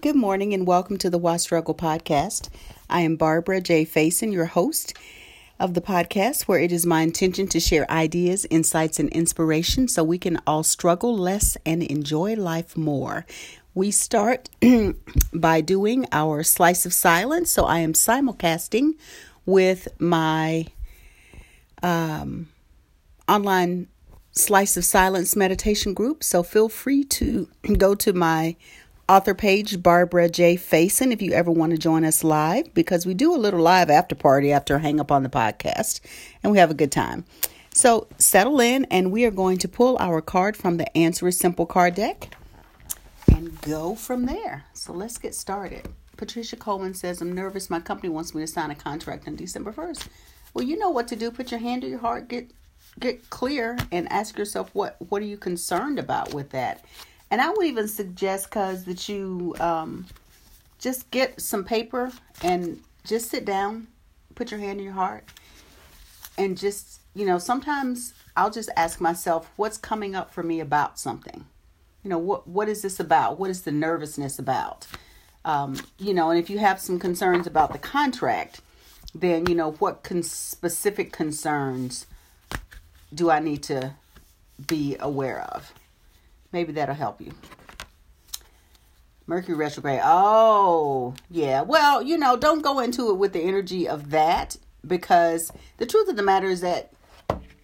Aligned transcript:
Good 0.00 0.14
morning 0.14 0.54
and 0.54 0.64
welcome 0.64 0.96
to 0.98 1.10
the 1.10 1.18
Why 1.18 1.38
Struggle 1.38 1.74
podcast. 1.74 2.50
I 2.88 3.00
am 3.00 3.16
Barbara 3.16 3.60
J. 3.60 3.84
Faison, 3.84 4.32
your 4.32 4.44
host 4.44 4.94
of 5.58 5.74
the 5.74 5.80
podcast, 5.80 6.42
where 6.42 6.60
it 6.60 6.70
is 6.70 6.86
my 6.86 7.00
intention 7.00 7.48
to 7.48 7.58
share 7.58 7.90
ideas, 7.90 8.46
insights, 8.48 9.00
and 9.00 9.08
inspiration 9.08 9.88
so 9.88 10.04
we 10.04 10.16
can 10.16 10.40
all 10.46 10.62
struggle 10.62 11.18
less 11.18 11.56
and 11.66 11.82
enjoy 11.82 12.36
life 12.36 12.76
more. 12.76 13.26
We 13.74 13.90
start 13.90 14.48
by 15.34 15.62
doing 15.62 16.06
our 16.12 16.44
slice 16.44 16.86
of 16.86 16.92
silence. 16.92 17.50
So 17.50 17.64
I 17.64 17.80
am 17.80 17.92
simulcasting 17.92 18.92
with 19.46 19.88
my 19.98 20.66
um, 21.82 22.48
online 23.26 23.88
slice 24.30 24.76
of 24.76 24.84
silence 24.84 25.34
meditation 25.34 25.92
group. 25.92 26.22
So 26.22 26.44
feel 26.44 26.68
free 26.68 27.02
to 27.04 27.48
go 27.78 27.96
to 27.96 28.12
my 28.12 28.54
author 29.08 29.34
page, 29.34 29.82
Barbara 29.82 30.28
J. 30.28 30.56
Faison, 30.56 31.12
if 31.12 31.22
you 31.22 31.32
ever 31.32 31.50
want 31.50 31.72
to 31.72 31.78
join 31.78 32.04
us 32.04 32.22
live, 32.22 32.72
because 32.74 33.06
we 33.06 33.14
do 33.14 33.34
a 33.34 33.36
little 33.36 33.60
live 33.60 33.88
after 33.88 34.14
party 34.14 34.52
after 34.52 34.78
hang 34.78 35.00
up 35.00 35.10
on 35.10 35.22
the 35.22 35.28
podcast, 35.28 36.00
and 36.42 36.52
we 36.52 36.58
have 36.58 36.70
a 36.70 36.74
good 36.74 36.92
time. 36.92 37.24
So 37.72 38.06
settle 38.18 38.60
in, 38.60 38.84
and 38.86 39.10
we 39.10 39.24
are 39.24 39.30
going 39.30 39.58
to 39.58 39.68
pull 39.68 39.96
our 39.98 40.20
card 40.20 40.56
from 40.56 40.76
the 40.76 40.96
Answer 40.96 41.28
is 41.28 41.38
Simple 41.38 41.64
card 41.64 41.94
deck 41.94 42.34
and 43.28 43.60
go 43.62 43.94
from 43.94 44.26
there. 44.26 44.64
So 44.74 44.92
let's 44.92 45.16
get 45.16 45.34
started. 45.34 45.88
Patricia 46.16 46.56
Coleman 46.56 46.94
says, 46.94 47.20
I'm 47.20 47.32
nervous. 47.32 47.70
My 47.70 47.80
company 47.80 48.08
wants 48.08 48.34
me 48.34 48.42
to 48.42 48.46
sign 48.46 48.70
a 48.70 48.74
contract 48.74 49.28
on 49.28 49.36
December 49.36 49.72
1st. 49.72 50.08
Well, 50.52 50.64
you 50.64 50.76
know 50.78 50.90
what 50.90 51.08
to 51.08 51.16
do. 51.16 51.30
Put 51.30 51.50
your 51.50 51.60
hand 51.60 51.82
to 51.82 51.88
your 51.88 52.00
heart, 52.00 52.28
get 52.28 52.50
get 52.98 53.30
clear 53.30 53.78
and 53.92 54.10
ask 54.10 54.36
yourself 54.36 54.70
what 54.72 54.96
what 55.08 55.22
are 55.22 55.26
you 55.26 55.36
concerned 55.36 55.98
about 55.98 56.34
with 56.34 56.50
that 56.50 56.84
and 57.30 57.40
I 57.40 57.50
would 57.50 57.66
even 57.66 57.88
suggest, 57.88 58.50
cuz, 58.50 58.84
that 58.84 59.08
you 59.08 59.54
um, 59.60 60.06
just 60.78 61.10
get 61.10 61.40
some 61.40 61.64
paper 61.64 62.10
and 62.42 62.82
just 63.04 63.30
sit 63.30 63.44
down, 63.44 63.88
put 64.34 64.50
your 64.50 64.60
hand 64.60 64.78
in 64.78 64.84
your 64.84 64.94
heart, 64.94 65.24
and 66.36 66.56
just, 66.56 67.00
you 67.14 67.26
know, 67.26 67.38
sometimes 67.38 68.14
I'll 68.36 68.50
just 68.50 68.70
ask 68.76 69.00
myself, 69.00 69.50
what's 69.56 69.76
coming 69.76 70.14
up 70.14 70.32
for 70.32 70.42
me 70.42 70.60
about 70.60 70.98
something? 70.98 71.44
You 72.04 72.10
know, 72.10 72.18
what 72.18 72.46
what 72.46 72.68
is 72.68 72.82
this 72.82 73.00
about? 73.00 73.38
What 73.38 73.50
is 73.50 73.62
the 73.62 73.72
nervousness 73.72 74.38
about? 74.38 74.86
Um, 75.44 75.80
you 75.98 76.14
know, 76.14 76.30
and 76.30 76.38
if 76.38 76.48
you 76.48 76.58
have 76.58 76.80
some 76.80 76.98
concerns 76.98 77.46
about 77.46 77.72
the 77.72 77.78
contract, 77.78 78.60
then 79.14 79.46
you 79.46 79.54
know 79.54 79.72
what 79.72 80.04
con- 80.04 80.22
specific 80.22 81.12
concerns 81.12 82.06
do 83.12 83.30
I 83.30 83.40
need 83.40 83.62
to 83.64 83.94
be 84.66 84.96
aware 85.00 85.40
of? 85.42 85.72
Maybe 86.58 86.72
that'll 86.72 86.96
help 86.96 87.20
you. 87.20 87.30
Mercury 89.28 89.54
retrograde. 89.54 90.00
Oh, 90.02 91.14
yeah. 91.30 91.62
Well, 91.62 92.02
you 92.02 92.18
know, 92.18 92.36
don't 92.36 92.62
go 92.62 92.80
into 92.80 93.10
it 93.10 93.14
with 93.14 93.32
the 93.32 93.42
energy 93.42 93.86
of 93.86 94.10
that 94.10 94.56
because 94.84 95.52
the 95.76 95.86
truth 95.86 96.08
of 96.08 96.16
the 96.16 96.24
matter 96.24 96.48
is 96.48 96.62
that, 96.62 96.92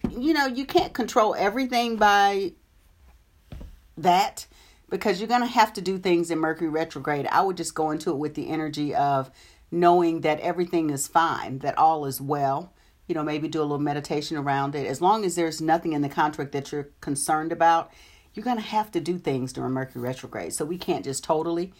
you 0.09 0.33
know, 0.33 0.45
you 0.45 0.65
can't 0.65 0.93
control 0.93 1.35
everything 1.37 1.97
by 1.97 2.53
that 3.97 4.47
because 4.89 5.19
you're 5.19 5.27
going 5.27 5.41
to 5.41 5.47
have 5.47 5.73
to 5.73 5.81
do 5.81 5.97
things 5.97 6.31
in 6.31 6.39
Mercury 6.39 6.69
retrograde. 6.69 7.27
I 7.27 7.41
would 7.41 7.57
just 7.57 7.75
go 7.75 7.91
into 7.91 8.11
it 8.11 8.17
with 8.17 8.35
the 8.35 8.47
energy 8.47 8.95
of 8.95 9.29
knowing 9.71 10.21
that 10.21 10.39
everything 10.39 10.89
is 10.89 11.05
fine, 11.05 11.59
that 11.59 11.77
all 11.77 12.05
is 12.05 12.21
well. 12.21 12.71
You 13.07 13.15
know, 13.15 13.23
maybe 13.23 13.49
do 13.49 13.59
a 13.59 13.63
little 13.63 13.77
meditation 13.77 14.37
around 14.37 14.73
it. 14.73 14.87
As 14.87 15.01
long 15.01 15.25
as 15.25 15.35
there's 15.35 15.59
nothing 15.59 15.91
in 15.91 16.01
the 16.01 16.07
contract 16.07 16.53
that 16.53 16.71
you're 16.71 16.91
concerned 17.01 17.51
about, 17.51 17.91
you're 18.35 18.43
going 18.43 18.57
to 18.57 18.63
have 18.63 18.91
to 18.91 18.99
do 18.99 19.17
things 19.17 19.53
during 19.53 19.71
Mercury 19.71 20.01
retrograde. 20.01 20.53
So 20.53 20.65
we 20.65 20.77
can't 20.77 21.03
just 21.03 21.23
totally 21.23 21.73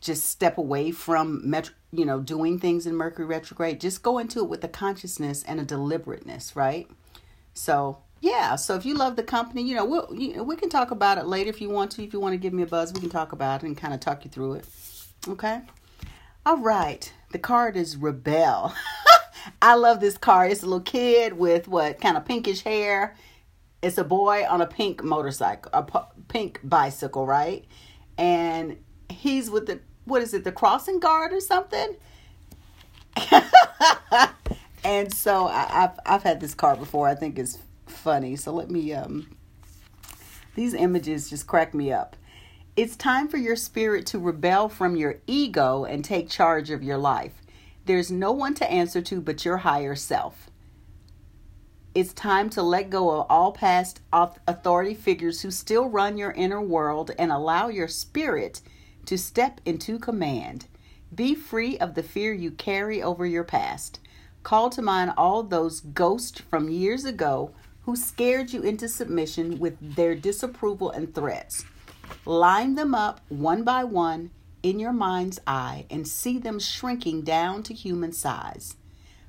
just 0.00 0.26
step 0.26 0.58
away 0.58 0.92
from 0.92 1.48
metro, 1.48 1.74
you 1.92 2.04
know 2.04 2.20
doing 2.20 2.58
things 2.58 2.86
in 2.86 2.94
Mercury 2.94 3.26
retrograde. 3.26 3.80
Just 3.80 4.02
go 4.02 4.18
into 4.18 4.38
it 4.40 4.48
with 4.48 4.62
a 4.64 4.68
consciousness 4.68 5.42
and 5.42 5.60
a 5.60 5.64
deliberateness, 5.64 6.54
right? 6.54 6.88
So 7.54 7.98
yeah, 8.20 8.56
so 8.56 8.74
if 8.74 8.84
you 8.86 8.94
love 8.94 9.16
the 9.16 9.22
company, 9.22 9.62
you 9.62 9.74
know 9.74 9.84
we'll, 9.84 10.08
you, 10.14 10.42
we 10.44 10.56
can 10.56 10.68
talk 10.68 10.90
about 10.90 11.18
it 11.18 11.26
later 11.26 11.50
if 11.50 11.60
you 11.60 11.68
want 11.68 11.90
to. 11.92 12.04
If 12.04 12.12
you 12.12 12.20
want 12.20 12.34
to 12.34 12.38
give 12.38 12.52
me 12.52 12.62
a 12.62 12.66
buzz, 12.66 12.92
we 12.92 13.00
can 13.00 13.10
talk 13.10 13.32
about 13.32 13.62
it 13.62 13.66
and 13.66 13.76
kind 13.76 13.92
of 13.92 14.00
talk 14.00 14.24
you 14.24 14.30
through 14.30 14.54
it. 14.54 14.66
Okay. 15.26 15.62
All 16.46 16.58
right. 16.58 17.12
The 17.32 17.38
card 17.38 17.76
is 17.76 17.96
Rebel. 17.96 18.72
I 19.62 19.74
love 19.74 20.00
this 20.00 20.16
card. 20.16 20.52
It's 20.52 20.62
a 20.62 20.66
little 20.66 20.80
kid 20.80 21.32
with 21.32 21.68
what 21.68 22.00
kind 22.00 22.16
of 22.16 22.24
pinkish 22.24 22.62
hair 22.62 23.16
it's 23.82 23.98
a 23.98 24.04
boy 24.04 24.44
on 24.48 24.60
a 24.60 24.66
pink 24.66 25.02
motorcycle, 25.04 25.70
a 25.72 25.82
p- 25.82 26.22
pink 26.28 26.60
bicycle, 26.64 27.26
right? 27.26 27.64
And 28.16 28.76
he's 29.08 29.50
with 29.50 29.66
the 29.66 29.80
what 30.04 30.22
is 30.22 30.32
it, 30.34 30.44
the 30.44 30.52
crossing 30.52 31.00
guard 31.00 31.32
or 31.32 31.40
something? 31.40 31.96
and 34.84 35.12
so 35.12 35.46
I, 35.46 35.66
have 35.70 36.00
I've 36.06 36.22
had 36.22 36.40
this 36.40 36.54
car 36.54 36.76
before. 36.76 37.06
I 37.08 37.14
think 37.14 37.38
it's 37.38 37.58
funny. 37.86 38.36
So 38.36 38.52
let 38.52 38.70
me 38.70 38.92
um. 38.94 39.34
These 40.54 40.74
images 40.74 41.30
just 41.30 41.46
crack 41.46 41.72
me 41.72 41.92
up. 41.92 42.16
It's 42.74 42.96
time 42.96 43.28
for 43.28 43.36
your 43.36 43.54
spirit 43.54 44.06
to 44.06 44.18
rebel 44.18 44.68
from 44.68 44.96
your 44.96 45.20
ego 45.26 45.84
and 45.84 46.04
take 46.04 46.28
charge 46.28 46.70
of 46.70 46.82
your 46.82 46.98
life. 46.98 47.34
There's 47.84 48.10
no 48.10 48.32
one 48.32 48.54
to 48.54 48.70
answer 48.70 49.00
to 49.02 49.20
but 49.20 49.44
your 49.44 49.58
higher 49.58 49.94
self. 49.94 50.47
It's 51.98 52.12
time 52.12 52.48
to 52.50 52.62
let 52.62 52.90
go 52.90 53.10
of 53.10 53.26
all 53.28 53.50
past 53.50 54.02
authority 54.12 54.94
figures 54.94 55.40
who 55.40 55.50
still 55.50 55.88
run 55.88 56.16
your 56.16 56.30
inner 56.30 56.62
world 56.62 57.10
and 57.18 57.32
allow 57.32 57.66
your 57.66 57.88
spirit 57.88 58.60
to 59.06 59.18
step 59.18 59.60
into 59.64 59.98
command. 59.98 60.68
Be 61.12 61.34
free 61.34 61.76
of 61.78 61.94
the 61.94 62.04
fear 62.04 62.32
you 62.32 62.52
carry 62.52 63.02
over 63.02 63.26
your 63.26 63.42
past. 63.42 63.98
Call 64.44 64.70
to 64.70 64.80
mind 64.80 65.12
all 65.16 65.42
those 65.42 65.80
ghosts 65.80 66.40
from 66.40 66.68
years 66.68 67.04
ago 67.04 67.50
who 67.82 67.96
scared 67.96 68.52
you 68.52 68.62
into 68.62 68.86
submission 68.86 69.58
with 69.58 69.96
their 69.96 70.14
disapproval 70.14 70.92
and 70.92 71.12
threats. 71.12 71.64
Line 72.24 72.76
them 72.76 72.94
up 72.94 73.22
one 73.28 73.64
by 73.64 73.82
one 73.82 74.30
in 74.62 74.78
your 74.78 74.92
mind's 74.92 75.40
eye 75.48 75.84
and 75.90 76.06
see 76.06 76.38
them 76.38 76.60
shrinking 76.60 77.22
down 77.22 77.64
to 77.64 77.74
human 77.74 78.12
size. 78.12 78.76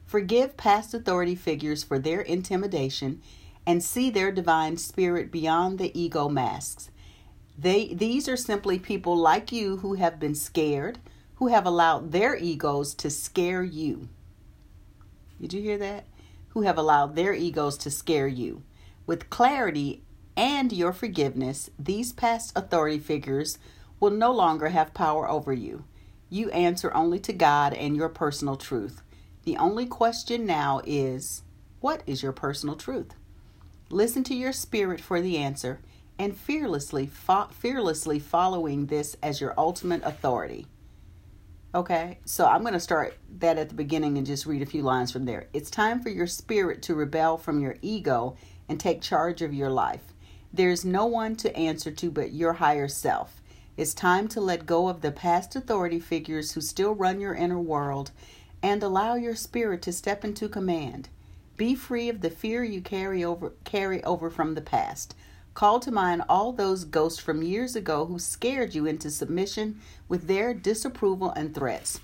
Forgive 0.10 0.58
past 0.58 0.96
authority 0.96 1.36
figures 1.36 1.84
for 1.84 2.00
their 2.00 2.22
intimidation 2.22 3.22
and 3.68 3.84
see 3.84 4.10
their 4.10 4.32
divine 4.32 4.76
spirit 4.78 5.32
beyond 5.32 5.78
the 5.78 5.96
ego 5.96 6.28
masks. 6.28 6.90
They, 7.56 7.94
these 7.94 8.28
are 8.28 8.36
simply 8.36 8.80
people 8.80 9.16
like 9.16 9.52
you 9.52 9.78
who 9.78 9.94
have 9.94 10.20
been 10.20 10.34
scared, 10.34 10.98
who 11.36 11.50
have 11.50 11.68
allowed 11.68 12.12
their 12.12 12.36
egos 12.36 12.96
to 12.96 13.12
scare 13.12 13.62
you. 13.62 14.10
Did 15.40 15.54
you 15.54 15.62
hear 15.62 15.78
that? 15.78 16.08
Who 16.50 16.64
have 16.64 16.80
allowed 16.80 17.16
their 17.16 17.36
egos 17.36 17.78
to 17.78 17.92
scare 17.92 18.28
you. 18.28 18.64
With 19.06 19.30
clarity 19.30 20.02
and 20.36 20.74
your 20.74 20.92
forgiveness, 20.92 21.70
these 21.78 22.14
past 22.14 22.52
authority 22.56 22.98
figures 22.98 23.60
will 24.00 24.10
no 24.10 24.32
longer 24.32 24.70
have 24.70 24.96
power 24.96 25.30
over 25.30 25.54
you. 25.54 25.84
You 26.32 26.50
answer 26.50 26.92
only 26.96 27.20
to 27.20 27.32
God 27.32 27.76
and 27.76 27.96
your 27.96 28.10
personal 28.10 28.56
truth. 28.56 29.04
The 29.50 29.58
only 29.58 29.88
question 29.88 30.46
now 30.46 30.80
is 30.86 31.42
what 31.80 32.04
is 32.06 32.22
your 32.22 32.34
personal 32.34 32.76
truth? 32.76 33.16
Listen 33.90 34.24
to 34.26 34.36
your 34.36 34.54
spirit 34.54 35.02
for 35.02 35.22
the 35.22 35.40
answer 35.40 35.80
and 36.20 36.38
fearlessly 36.38 37.08
fo- 37.08 37.48
fearlessly 37.48 38.20
following 38.20 38.86
this 38.86 39.18
as 39.24 39.42
your 39.42 39.56
ultimate 39.58 40.04
authority. 40.04 40.68
Okay? 41.74 42.20
So 42.26 42.46
I'm 42.46 42.62
going 42.62 42.74
to 42.76 42.80
start 42.80 43.18
that 43.40 43.58
at 43.58 43.70
the 43.70 43.74
beginning 43.74 44.20
and 44.20 44.28
just 44.28 44.46
read 44.46 44.62
a 44.62 44.68
few 44.68 44.84
lines 44.84 45.12
from 45.12 45.26
there. 45.26 45.48
It's 45.52 45.72
time 45.72 46.00
for 46.00 46.10
your 46.10 46.28
spirit 46.28 46.84
to 46.84 46.94
rebel 46.94 47.36
from 47.36 47.60
your 47.60 47.78
ego 47.82 48.38
and 48.68 48.80
take 48.80 49.02
charge 49.02 49.42
of 49.42 49.52
your 49.52 49.72
life. 49.72 50.14
There's 50.54 50.86
no 50.86 51.08
one 51.08 51.36
to 51.38 51.58
answer 51.58 51.90
to 51.90 52.12
but 52.12 52.34
your 52.34 52.54
higher 52.54 52.88
self. 52.88 53.42
It's 53.78 53.96
time 53.96 54.28
to 54.28 54.42
let 54.42 54.68
go 54.68 54.90
of 54.90 55.02
the 55.02 55.12
past 55.12 55.56
authority 55.56 56.00
figures 56.00 56.52
who 56.52 56.62
still 56.62 56.94
run 56.94 57.20
your 57.20 57.34
inner 57.34 57.60
world 57.60 58.12
and 58.62 58.84
allow 58.84 59.16
your 59.16 59.36
spirit 59.36 59.82
to 59.84 59.94
step 59.94 60.24
into 60.24 60.50
command. 60.50 61.10
Be 61.58 61.76
free 61.76 62.10
of 62.10 62.22
the 62.22 62.30
fear 62.30 62.64
you 62.64 62.82
carry 62.82 63.24
over 63.24 63.54
carry 63.64 64.04
over 64.04 64.30
from 64.30 64.56
the 64.56 64.62
past. 64.62 65.16
Call 65.54 65.80
to 65.82 65.92
mind 65.92 66.24
all 66.30 66.54
those 66.54 66.86
ghosts 66.86 67.20
from 67.20 67.44
years 67.44 67.76
ago 67.76 68.06
who 68.06 68.18
scared 68.18 68.74
you 68.74 68.86
into 68.86 69.12
submission 69.12 69.82
with 70.08 70.28
their 70.28 70.54
disapproval 70.54 71.32
and 71.32 71.54
threats. 71.54 72.00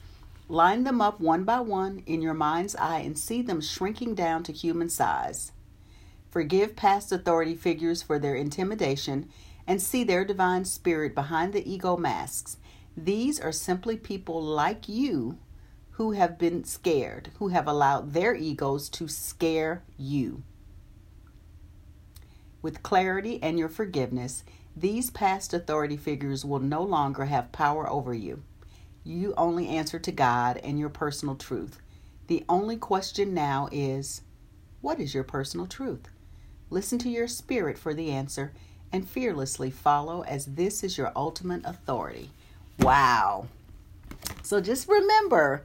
Line 0.50 0.84
them 0.84 1.02
up 1.02 1.20
one 1.20 1.44
by 1.44 1.60
one 1.62 2.04
in 2.06 2.22
your 2.22 2.34
mind's 2.34 2.76
eye 2.76 3.00
and 3.00 3.18
see 3.18 3.42
them 3.42 3.62
shrinking 3.62 4.14
down 4.14 4.44
to 4.44 4.52
human 4.52 4.90
size. 4.90 5.54
Forgive 6.30 6.76
past 6.76 7.12
authority 7.12 7.56
figures 7.56 8.04
for 8.04 8.20
their 8.20 8.36
intimidation 8.36 9.30
and 9.66 9.82
see 9.82 10.04
their 10.04 10.26
divine 10.26 10.66
spirit 10.66 11.16
behind 11.16 11.54
the 11.54 11.68
ego 11.72 11.96
masks. 11.96 12.58
These 12.98 13.40
are 13.40 13.52
simply 13.52 13.98
people 13.98 14.44
like 14.44 14.90
you 14.90 15.38
who 15.98 16.12
have 16.12 16.38
been 16.38 16.64
scared, 16.66 17.30
who 17.40 17.50
have 17.50 17.68
allowed 17.68 18.14
their 18.14 18.36
egos 18.36 18.90
to 18.90 19.08
scare 19.08 19.82
you. 19.98 20.44
With 22.62 22.84
clarity 22.84 23.42
and 23.42 23.58
your 23.58 23.70
forgiveness, 23.70 24.44
these 24.76 25.10
past 25.10 25.54
authority 25.54 25.96
figures 25.96 26.44
will 26.44 26.60
no 26.60 26.84
longer 26.84 27.26
have 27.26 27.54
power 27.54 27.90
over 27.90 28.14
you. 28.14 28.44
You 29.06 29.34
only 29.38 29.70
answer 29.70 29.98
to 30.00 30.12
God 30.12 30.58
and 30.58 30.78
your 30.78 30.90
personal 30.90 31.36
truth. 31.36 31.80
The 32.28 32.44
only 32.50 32.76
question 32.76 33.34
now 33.34 33.70
is 33.72 34.22
what 34.82 35.00
is 35.00 35.14
your 35.14 35.24
personal 35.24 35.66
truth? 35.66 36.10
Listen 36.70 37.00
to 37.00 37.10
your 37.10 37.28
spirit 37.28 37.78
for 37.78 37.94
the 37.94 38.12
answer 38.12 38.52
and 38.92 39.08
fearlessly 39.08 39.72
follow 39.72 40.24
as 40.24 40.46
this 40.46 40.84
is 40.84 40.98
your 40.98 41.14
ultimate 41.16 41.62
authority. 41.64 42.32
Wow. 42.80 43.48
So 44.42 44.60
just 44.60 44.90
remember, 44.90 45.64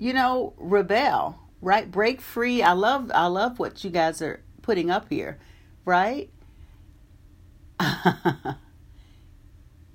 you 0.00 0.14
know, 0.14 0.54
rebel, 0.56 1.38
right? 1.60 1.90
Break 1.90 2.22
free. 2.22 2.62
I 2.62 2.72
love 2.72 3.12
I 3.14 3.26
love 3.26 3.58
what 3.58 3.84
you 3.84 3.90
guys 3.90 4.22
are 4.22 4.42
putting 4.62 4.90
up 4.90 5.08
here, 5.10 5.38
right? 5.84 6.30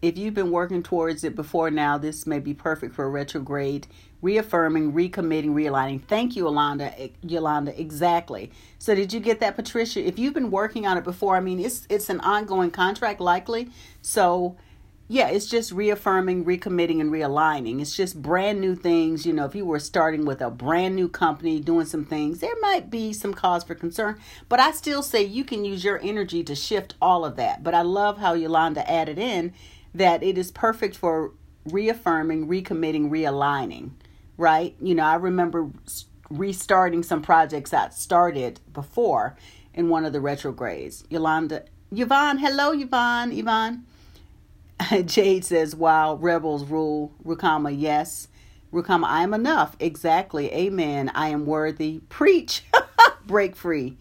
if 0.03 0.17
you've 0.17 0.35
been 0.35 0.51
working 0.51 0.83
towards 0.83 1.23
it 1.23 1.35
before 1.35 1.71
now, 1.71 1.97
this 1.97 2.27
may 2.27 2.37
be 2.39 2.53
perfect 2.53 2.93
for 2.93 3.05
a 3.05 3.09
retrograde, 3.09 3.87
reaffirming, 4.21 4.93
recommitting, 4.93 5.55
realigning. 5.55 6.03
Thank 6.03 6.35
you, 6.35 6.43
Yolanda. 6.43 6.93
Yolanda, 7.23 7.79
exactly. 7.79 8.51
So, 8.77 8.93
did 8.93 9.11
you 9.11 9.19
get 9.19 9.39
that, 9.39 9.55
Patricia? 9.55 10.05
If 10.07 10.19
you've 10.19 10.35
been 10.35 10.51
working 10.51 10.85
on 10.85 10.99
it 10.99 11.03
before, 11.03 11.35
I 11.35 11.39
mean, 11.39 11.59
it's 11.59 11.87
it's 11.89 12.11
an 12.11 12.19
ongoing 12.19 12.69
contract, 12.69 13.19
likely. 13.21 13.71
So, 14.03 14.55
yeah, 15.07 15.27
it's 15.27 15.45
just 15.45 15.71
reaffirming, 15.71 16.45
recommitting, 16.45 16.99
and 16.99 17.11
realigning. 17.11 17.79
It's 17.79 17.95
just 17.95 18.21
brand 18.21 18.59
new 18.59 18.75
things. 18.75 19.23
You 19.25 19.33
know, 19.33 19.45
if 19.45 19.53
you 19.53 19.63
were 19.63 19.79
starting 19.79 20.25
with 20.25 20.41
a 20.41 20.49
brand 20.49 20.95
new 20.95 21.07
company, 21.07 21.59
doing 21.59 21.85
some 21.85 22.05
things, 22.05 22.39
there 22.39 22.55
might 22.61 22.89
be 22.89 23.13
some 23.13 23.33
cause 23.33 23.63
for 23.63 23.75
concern. 23.75 24.19
But 24.49 24.59
I 24.59 24.71
still 24.71 25.03
say 25.03 25.21
you 25.23 25.43
can 25.43 25.63
use 25.63 25.83
your 25.83 25.99
energy 26.01 26.43
to 26.45 26.55
shift 26.55 26.95
all 26.99 27.23
of 27.23 27.35
that. 27.35 27.63
But 27.63 27.75
I 27.75 27.83
love 27.83 28.17
how 28.17 28.33
Yolanda 28.33 28.89
added 28.89 29.19
in 29.19 29.53
that 29.93 30.23
it 30.23 30.39
is 30.39 30.49
perfect 30.49 30.95
for 30.95 31.33
reaffirming, 31.65 32.47
recommitting, 32.47 33.09
realigning, 33.11 33.91
right? 34.37 34.75
You 34.81 34.95
know, 34.95 35.03
I 35.03 35.15
remember 35.15 35.69
restarting 36.31 37.03
some 37.03 37.21
projects 37.21 37.73
I 37.73 37.89
started 37.89 38.59
before 38.73 39.37
in 39.71 39.89
one 39.89 40.03
of 40.03 40.13
the 40.13 40.21
retrogrades. 40.21 41.03
Yolanda, 41.09 41.65
Yvonne, 41.91 42.39
hello, 42.39 42.71
Yvonne, 42.71 43.31
Yvonne. 43.31 43.85
Jade 45.05 45.45
says, 45.45 45.75
while 45.75 46.17
rebels 46.17 46.65
rule, 46.65 47.13
Rukama, 47.25 47.75
yes. 47.77 48.27
Rukama, 48.73 49.05
I 49.05 49.23
am 49.23 49.33
enough. 49.33 49.75
Exactly. 49.79 50.51
Amen. 50.53 51.11
I 51.15 51.29
am 51.29 51.45
worthy. 51.45 52.01
Preach. 52.09 52.63
Break 53.25 53.55
free. 53.55 53.97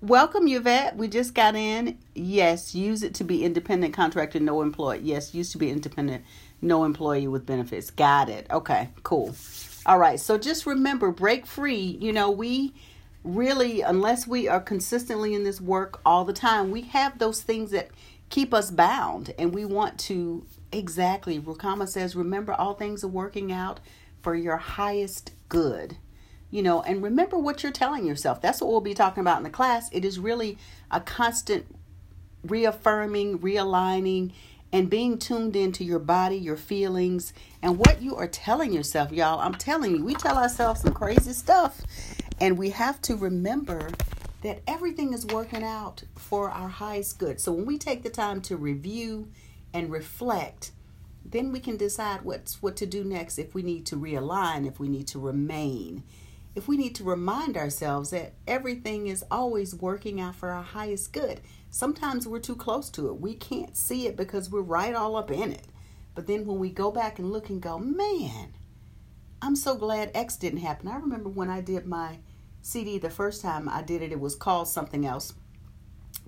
Welcome, 0.00 0.46
Yvette. 0.46 0.96
We 0.96 1.08
just 1.08 1.34
got 1.34 1.56
in. 1.56 1.98
Yes, 2.14 2.72
use 2.74 3.02
it 3.02 3.14
to 3.14 3.24
be 3.24 3.44
independent 3.44 3.94
contractor, 3.94 4.38
no 4.38 4.62
employee. 4.62 5.00
Yes, 5.02 5.34
used 5.34 5.50
to 5.52 5.58
be 5.58 5.70
independent, 5.70 6.24
no 6.62 6.84
employee 6.84 7.26
with 7.26 7.44
benefits. 7.44 7.90
Got 7.90 8.28
it. 8.28 8.46
Okay, 8.48 8.90
cool. 9.02 9.34
All 9.86 9.98
right, 9.98 10.20
so 10.20 10.38
just 10.38 10.66
remember 10.66 11.10
break 11.10 11.46
free. 11.46 11.98
You 12.00 12.12
know, 12.12 12.30
we 12.30 12.74
really, 13.24 13.80
unless 13.80 14.24
we 14.26 14.46
are 14.46 14.60
consistently 14.60 15.34
in 15.34 15.42
this 15.42 15.60
work 15.60 16.00
all 16.06 16.24
the 16.24 16.32
time, 16.32 16.70
we 16.70 16.82
have 16.82 17.18
those 17.18 17.42
things 17.42 17.72
that 17.72 17.88
keep 18.30 18.52
us 18.52 18.70
bound. 18.70 19.34
And 19.38 19.54
we 19.54 19.64
want 19.64 19.98
to, 20.00 20.46
exactly, 20.72 21.40
Rukama 21.40 21.88
says, 21.88 22.16
remember 22.16 22.52
all 22.52 22.74
things 22.74 23.04
are 23.04 23.08
working 23.08 23.52
out 23.52 23.80
for 24.22 24.34
your 24.34 24.56
highest 24.56 25.32
good. 25.48 25.96
You 26.50 26.62
know 26.62 26.80
and 26.82 27.02
remember 27.02 27.38
what 27.38 27.62
you're 27.62 27.72
telling 27.72 28.06
yourself. 28.06 28.40
That's 28.40 28.60
what 28.60 28.70
we'll 28.70 28.80
be 28.80 28.94
talking 28.94 29.20
about 29.20 29.36
in 29.36 29.44
the 29.44 29.50
class. 29.50 29.90
It 29.92 30.02
is 30.04 30.18
really 30.18 30.56
a 30.90 30.98
constant 30.98 31.66
reaffirming 32.42 33.40
realigning 33.40 34.32
and 34.72 34.88
being 34.88 35.18
tuned 35.18 35.56
into 35.56 35.84
your 35.84 35.98
body 35.98 36.36
your 36.36 36.56
feelings 36.56 37.34
and 37.62 37.78
what 37.78 38.00
you 38.00 38.16
are 38.16 38.28
telling 38.28 38.72
yourself 38.72 39.12
y'all. 39.12 39.40
I'm 39.40 39.54
telling 39.54 39.96
you 39.96 40.04
we 40.04 40.14
tell 40.14 40.38
ourselves 40.38 40.80
some 40.80 40.94
crazy 40.94 41.34
stuff 41.34 41.82
and 42.40 42.56
we 42.56 42.70
have 42.70 43.02
to 43.02 43.16
remember 43.16 43.90
that 44.42 44.62
everything 44.66 45.12
is 45.12 45.26
working 45.26 45.62
out 45.62 46.04
for 46.16 46.50
our 46.50 46.68
highest 46.68 47.18
good 47.18 47.40
so 47.40 47.52
when 47.52 47.66
we 47.66 47.78
take 47.78 48.02
the 48.02 48.10
time 48.10 48.40
to 48.40 48.56
review 48.56 49.28
and 49.72 49.90
reflect 49.90 50.72
then 51.24 51.52
we 51.52 51.60
can 51.60 51.76
decide 51.76 52.22
what's 52.22 52.62
what 52.62 52.76
to 52.76 52.86
do 52.86 53.04
next 53.04 53.38
if 53.38 53.54
we 53.54 53.62
need 53.62 53.84
to 53.84 53.96
realign 53.96 54.66
if 54.66 54.78
we 54.80 54.88
need 54.88 55.06
to 55.06 55.18
remain 55.18 56.02
if 56.58 56.66
we 56.66 56.76
need 56.76 56.96
to 56.96 57.04
remind 57.04 57.56
ourselves 57.56 58.10
that 58.10 58.32
everything 58.46 59.06
is 59.06 59.24
always 59.30 59.76
working 59.76 60.20
out 60.20 60.34
for 60.34 60.50
our 60.50 60.64
highest 60.64 61.12
good. 61.12 61.40
Sometimes 61.70 62.26
we're 62.26 62.40
too 62.40 62.56
close 62.56 62.90
to 62.90 63.06
it. 63.08 63.20
We 63.20 63.34
can't 63.34 63.76
see 63.76 64.08
it 64.08 64.16
because 64.16 64.50
we're 64.50 64.62
right 64.62 64.92
all 64.92 65.14
up 65.14 65.30
in 65.30 65.52
it. 65.52 65.66
But 66.16 66.26
then 66.26 66.46
when 66.46 66.58
we 66.58 66.70
go 66.70 66.90
back 66.90 67.20
and 67.20 67.30
look 67.30 67.48
and 67.48 67.62
go, 67.62 67.78
man, 67.78 68.54
I'm 69.40 69.54
so 69.54 69.76
glad 69.76 70.10
X 70.14 70.36
didn't 70.36 70.58
happen. 70.58 70.88
I 70.88 70.96
remember 70.96 71.28
when 71.28 71.48
I 71.48 71.60
did 71.60 71.86
my 71.86 72.18
CD 72.62 72.98
the 72.98 73.10
first 73.10 73.42
time 73.42 73.68
I 73.68 73.82
did 73.82 74.02
it, 74.02 74.12
it 74.12 74.20
was 74.20 74.34
called 74.34 74.68
something 74.68 75.06
else 75.06 75.34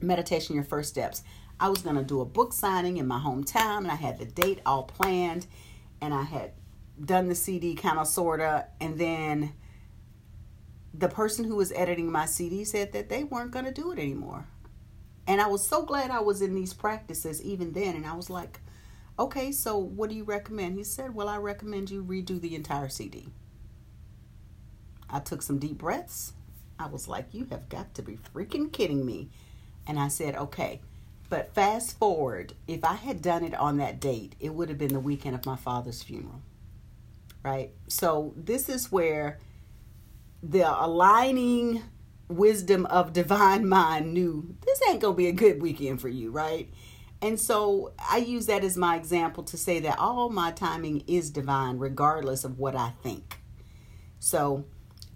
Meditation 0.00 0.54
Your 0.54 0.64
First 0.64 0.90
Steps. 0.90 1.22
I 1.58 1.68
was 1.68 1.82
going 1.82 1.96
to 1.96 2.04
do 2.04 2.20
a 2.20 2.24
book 2.24 2.52
signing 2.52 2.96
in 2.96 3.06
my 3.06 3.18
hometown, 3.18 3.78
and 3.78 3.90
I 3.90 3.96
had 3.96 4.18
the 4.18 4.24
date 4.24 4.60
all 4.64 4.84
planned, 4.84 5.46
and 6.00 6.14
I 6.14 6.22
had 6.22 6.52
done 7.04 7.28
the 7.28 7.34
CD 7.34 7.74
kind 7.74 7.98
of, 7.98 8.06
sort 8.06 8.40
of, 8.40 8.64
and 8.80 8.98
then 8.98 9.52
the 10.94 11.08
person 11.08 11.44
who 11.44 11.56
was 11.56 11.72
editing 11.72 12.10
my 12.10 12.26
CD 12.26 12.64
said 12.64 12.92
that 12.92 13.08
they 13.08 13.24
weren't 13.24 13.50
going 13.50 13.64
to 13.64 13.72
do 13.72 13.92
it 13.92 13.98
anymore. 13.98 14.46
And 15.26 15.40
I 15.40 15.46
was 15.46 15.66
so 15.66 15.84
glad 15.84 16.10
I 16.10 16.20
was 16.20 16.42
in 16.42 16.54
these 16.54 16.74
practices 16.74 17.42
even 17.42 17.72
then. 17.72 17.94
And 17.94 18.06
I 18.06 18.14
was 18.14 18.28
like, 18.30 18.60
okay, 19.18 19.52
so 19.52 19.78
what 19.78 20.10
do 20.10 20.16
you 20.16 20.24
recommend? 20.24 20.76
He 20.76 20.84
said, 20.84 21.14
well, 21.14 21.28
I 21.28 21.36
recommend 21.36 21.90
you 21.90 22.02
redo 22.02 22.40
the 22.40 22.56
entire 22.56 22.88
CD. 22.88 23.28
I 25.10 25.20
took 25.20 25.42
some 25.42 25.58
deep 25.58 25.78
breaths. 25.78 26.32
I 26.78 26.86
was 26.86 27.08
like, 27.08 27.26
you 27.32 27.46
have 27.50 27.68
got 27.68 27.94
to 27.94 28.02
be 28.02 28.18
freaking 28.34 28.72
kidding 28.72 29.04
me. 29.04 29.28
And 29.86 29.98
I 29.98 30.08
said, 30.08 30.36
okay. 30.36 30.80
But 31.28 31.54
fast 31.54 31.98
forward, 31.98 32.54
if 32.66 32.84
I 32.84 32.94
had 32.94 33.22
done 33.22 33.44
it 33.44 33.54
on 33.54 33.76
that 33.76 34.00
date, 34.00 34.34
it 34.40 34.54
would 34.54 34.68
have 34.68 34.78
been 34.78 34.92
the 34.92 35.00
weekend 35.00 35.34
of 35.34 35.46
my 35.46 35.56
father's 35.56 36.02
funeral. 36.02 36.40
Right? 37.42 37.70
So 37.88 38.34
this 38.36 38.68
is 38.68 38.90
where 38.90 39.38
the 40.42 40.62
aligning 40.62 41.82
wisdom 42.28 42.86
of 42.86 43.12
divine 43.12 43.68
mind 43.68 44.14
knew 44.14 44.54
this 44.64 44.80
ain't 44.88 45.00
gonna 45.00 45.14
be 45.14 45.26
a 45.26 45.32
good 45.32 45.60
weekend 45.60 46.00
for 46.00 46.08
you, 46.08 46.30
right? 46.30 46.72
And 47.22 47.38
so 47.38 47.92
I 48.08 48.18
use 48.18 48.46
that 48.46 48.64
as 48.64 48.76
my 48.76 48.96
example 48.96 49.42
to 49.44 49.56
say 49.56 49.80
that 49.80 49.98
all 49.98 50.30
my 50.30 50.52
timing 50.52 51.02
is 51.06 51.30
divine, 51.30 51.78
regardless 51.78 52.44
of 52.44 52.58
what 52.58 52.74
I 52.74 52.92
think. 53.02 53.40
So 54.18 54.64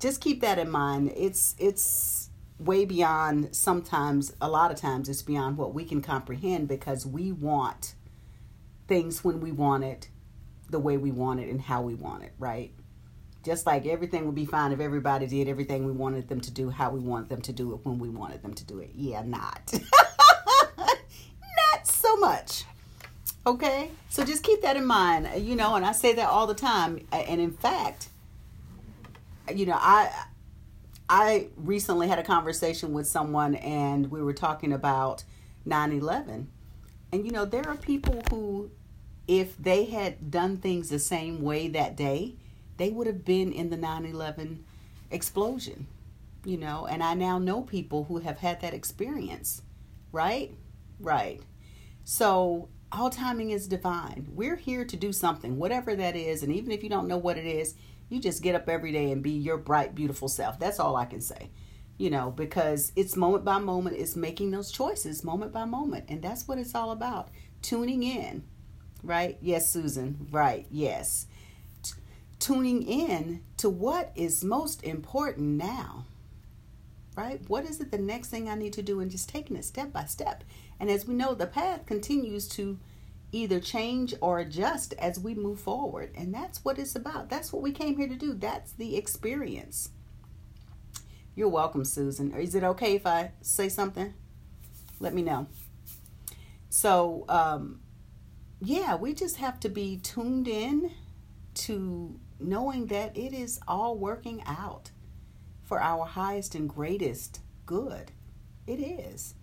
just 0.04 0.20
keep 0.20 0.42
that 0.42 0.58
in 0.58 0.68
mind. 0.68 1.10
It's 1.16 1.54
it's 1.58 2.28
way 2.58 2.84
beyond 2.84 3.56
sometimes 3.56 4.34
a 4.38 4.48
lot 4.48 4.70
of 4.70 4.76
times 4.76 5.08
it's 5.08 5.22
beyond 5.22 5.56
what 5.56 5.72
we 5.72 5.82
can 5.82 6.02
comprehend 6.02 6.68
because 6.68 7.06
we 7.06 7.32
want 7.32 7.94
things 8.86 9.24
when 9.24 9.40
we 9.40 9.50
want 9.50 9.82
it 9.82 10.08
the 10.68 10.78
way 10.78 10.98
we 10.98 11.10
want 11.10 11.40
it 11.40 11.48
and 11.48 11.58
how 11.58 11.80
we 11.80 11.94
want 11.94 12.22
it, 12.22 12.34
right? 12.38 12.70
Just 13.42 13.64
like 13.64 13.86
everything 13.86 14.26
would 14.26 14.34
be 14.34 14.44
fine 14.44 14.72
if 14.72 14.80
everybody 14.80 15.26
did 15.26 15.48
everything 15.48 15.86
we 15.86 15.92
wanted 15.92 16.28
them 16.28 16.40
to 16.42 16.50
do, 16.50 16.68
how 16.68 16.90
we 16.90 17.00
wanted 17.00 17.30
them 17.30 17.40
to 17.40 17.52
do 17.52 17.72
it, 17.72 17.80
when 17.84 17.98
we 17.98 18.10
wanted 18.10 18.42
them 18.42 18.52
to 18.52 18.64
do 18.64 18.80
it. 18.80 18.90
Yeah, 18.94 19.22
not. 19.22 19.72
not 20.78 21.86
so 21.86 22.14
much. 22.16 22.64
Okay? 23.46 23.90
So 24.10 24.22
just 24.22 24.42
keep 24.42 24.60
that 24.60 24.76
in 24.76 24.84
mind. 24.84 25.28
You 25.42 25.56
know, 25.56 25.76
and 25.76 25.84
I 25.84 25.92
say 25.92 26.12
that 26.12 26.28
all 26.28 26.46
the 26.46 26.54
time. 26.54 27.06
And 27.10 27.40
in 27.40 27.52
fact, 27.52 28.08
you 29.52 29.66
know, 29.66 29.76
I 29.76 30.10
I 31.08 31.48
recently 31.56 32.08
had 32.08 32.18
a 32.18 32.22
conversation 32.22 32.92
with 32.92 33.06
someone 33.06 33.56
and 33.56 34.10
we 34.10 34.22
were 34.22 34.32
talking 34.32 34.72
about 34.72 35.24
9/11. 35.66 36.46
And 37.12 37.24
you 37.24 37.30
know, 37.30 37.44
there 37.44 37.68
are 37.68 37.76
people 37.76 38.22
who 38.30 38.70
if 39.26 39.56
they 39.56 39.86
had 39.86 40.30
done 40.30 40.58
things 40.58 40.88
the 40.88 40.98
same 40.98 41.42
way 41.42 41.68
that 41.68 41.96
day, 41.96 42.36
they 42.76 42.90
would 42.90 43.06
have 43.06 43.24
been 43.24 43.52
in 43.52 43.70
the 43.70 43.76
9 43.76 44.04
11 44.04 44.64
explosion, 45.10 45.86
you 46.44 46.56
know. 46.56 46.86
And 46.86 47.02
I 47.02 47.14
now 47.14 47.38
know 47.38 47.62
people 47.62 48.04
who 48.04 48.18
have 48.18 48.38
had 48.38 48.60
that 48.60 48.74
experience, 48.74 49.62
right? 50.12 50.52
Right. 51.00 51.40
So, 52.04 52.68
all 52.92 53.10
timing 53.10 53.50
is 53.50 53.66
divine. 53.66 54.28
We're 54.32 54.56
here 54.56 54.84
to 54.84 54.96
do 54.96 55.12
something, 55.12 55.56
whatever 55.56 55.96
that 55.96 56.14
is. 56.14 56.42
And 56.42 56.52
even 56.52 56.70
if 56.70 56.82
you 56.82 56.88
don't 56.88 57.08
know 57.08 57.16
what 57.16 57.38
it 57.38 57.46
is, 57.46 57.74
you 58.08 58.20
just 58.20 58.42
get 58.42 58.54
up 58.54 58.68
every 58.68 58.92
day 58.92 59.10
and 59.10 59.22
be 59.22 59.30
your 59.30 59.56
bright, 59.56 59.94
beautiful 59.94 60.28
self. 60.28 60.58
That's 60.58 60.80
all 60.80 60.96
I 60.96 61.04
can 61.04 61.20
say, 61.20 61.50
you 61.98 62.10
know, 62.10 62.30
because 62.30 62.92
it's 62.96 63.16
moment 63.16 63.44
by 63.44 63.58
moment, 63.58 63.96
it's 63.96 64.16
making 64.16 64.50
those 64.50 64.70
choices 64.70 65.24
moment 65.24 65.52
by 65.52 65.64
moment. 65.64 66.06
And 66.08 66.22
that's 66.22 66.46
what 66.46 66.58
it's 66.58 66.74
all 66.74 66.90
about 66.90 67.28
tuning 67.62 68.02
in, 68.02 68.44
right? 69.02 69.38
Yes, 69.40 69.70
Susan, 69.70 70.28
right, 70.30 70.66
yes 70.70 71.26
tuning 72.44 72.82
in 72.82 73.42
to 73.56 73.70
what 73.70 74.12
is 74.14 74.44
most 74.44 74.84
important 74.84 75.56
now. 75.56 76.04
Right? 77.16 77.40
What 77.48 77.64
is 77.64 77.80
it 77.80 77.90
the 77.90 77.96
next 77.96 78.28
thing 78.28 78.50
I 78.50 78.54
need 78.54 78.74
to 78.74 78.82
do 78.82 79.00
and 79.00 79.10
just 79.10 79.30
taking 79.30 79.56
it 79.56 79.64
step 79.64 79.92
by 79.92 80.04
step. 80.04 80.44
And 80.78 80.90
as 80.90 81.06
we 81.06 81.14
know, 81.14 81.32
the 81.32 81.46
path 81.46 81.86
continues 81.86 82.46
to 82.48 82.78
either 83.34 83.58
change 83.58 84.14
or 84.20 84.38
adjust 84.38 84.94
as 84.94 85.18
we 85.18 85.34
move 85.34 85.60
forward. 85.60 86.12
And 86.14 86.32
that's 86.32 86.64
what 86.64 86.78
it's 86.78 86.94
about. 86.94 87.28
That's 87.28 87.52
what 87.52 87.62
we 87.62 87.72
came 87.72 87.96
here 87.96 88.08
to 88.08 88.16
do. 88.16 88.32
That's 88.32 88.72
the 88.72 88.96
experience. 88.96 89.90
You're 91.34 91.48
welcome, 91.48 91.84
Susan. 91.84 92.32
Is 92.32 92.54
it 92.54 92.62
okay 92.62 92.94
if 92.94 93.06
I 93.06 93.32
say 93.42 93.68
something? 93.68 94.14
Let 95.00 95.14
me 95.14 95.22
know. 95.22 95.48
So, 96.68 97.24
um, 97.28 97.80
yeah, 98.60 98.94
we 98.94 99.14
just 99.14 99.36
have 99.36 99.58
to 99.60 99.68
be 99.68 99.98
tuned 99.98 100.46
in 100.46 100.92
to 101.54 102.18
knowing 102.38 102.86
that 102.86 103.16
it 103.16 103.32
is 103.32 103.58
all 103.66 103.96
working 103.96 104.42
out 104.46 104.90
for 105.64 105.80
our 105.80 106.04
highest 106.04 106.54
and 106.54 106.68
greatest 106.68 107.40
good. 107.66 108.12
It 108.66 108.80
is. 108.80 109.34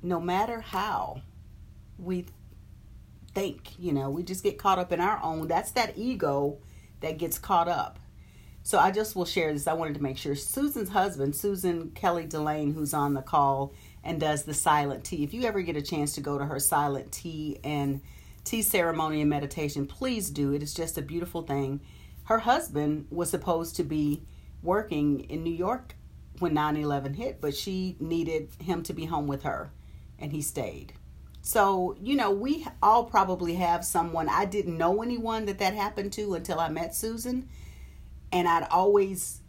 No 0.00 0.20
matter 0.20 0.60
how 0.60 1.22
we 1.98 2.26
think, 3.34 3.78
you 3.78 3.92
know, 3.92 4.10
we 4.10 4.22
just 4.22 4.42
get 4.42 4.58
caught 4.58 4.78
up 4.78 4.92
in 4.92 5.00
our 5.00 5.20
own. 5.22 5.48
That's 5.48 5.72
that 5.72 5.96
ego 5.96 6.58
that 7.00 7.18
gets 7.18 7.38
caught 7.38 7.68
up. 7.68 7.98
So 8.62 8.78
I 8.78 8.90
just 8.90 9.14
will 9.14 9.26
share 9.26 9.52
this. 9.52 9.66
I 9.66 9.74
wanted 9.74 9.94
to 9.96 10.02
make 10.02 10.16
sure 10.16 10.34
Susan's 10.34 10.88
husband, 10.88 11.36
Susan 11.36 11.90
Kelly 11.90 12.24
Delane, 12.24 12.72
who's 12.72 12.94
on 12.94 13.12
the 13.12 13.20
call 13.20 13.74
and 14.02 14.18
does 14.18 14.44
the 14.44 14.54
silent 14.54 15.04
tea. 15.04 15.22
If 15.22 15.34
you 15.34 15.44
ever 15.44 15.60
get 15.60 15.76
a 15.76 15.82
chance 15.82 16.14
to 16.14 16.22
go 16.22 16.38
to 16.38 16.46
her 16.46 16.58
silent 16.58 17.12
tea 17.12 17.58
and 17.62 18.00
tea 18.44 18.62
ceremony 18.62 19.20
and 19.20 19.28
meditation, 19.28 19.86
please 19.86 20.30
do. 20.30 20.54
It 20.54 20.62
is 20.62 20.72
just 20.72 20.96
a 20.96 21.02
beautiful 21.02 21.42
thing. 21.42 21.80
Her 22.24 22.38
husband 22.38 23.06
was 23.10 23.28
supposed 23.28 23.76
to 23.76 23.84
be 23.84 24.22
working 24.62 25.20
in 25.20 25.44
New 25.44 25.52
York 25.52 25.94
when 26.38 26.54
9 26.54 26.76
11 26.76 27.14
hit, 27.14 27.40
but 27.40 27.54
she 27.54 27.96
needed 28.00 28.48
him 28.58 28.82
to 28.84 28.94
be 28.94 29.04
home 29.04 29.26
with 29.26 29.42
her, 29.42 29.72
and 30.18 30.32
he 30.32 30.40
stayed. 30.40 30.94
So, 31.46 31.94
you 32.00 32.16
know, 32.16 32.30
we 32.30 32.66
all 32.82 33.04
probably 33.04 33.56
have 33.56 33.84
someone. 33.84 34.30
I 34.30 34.46
didn't 34.46 34.78
know 34.78 35.02
anyone 35.02 35.44
that 35.44 35.58
that 35.58 35.74
happened 35.74 36.14
to 36.14 36.32
until 36.32 36.58
I 36.58 36.70
met 36.70 36.94
Susan. 36.94 37.50
And 38.32 38.48
I'd 38.48 38.66
always, 38.70 39.42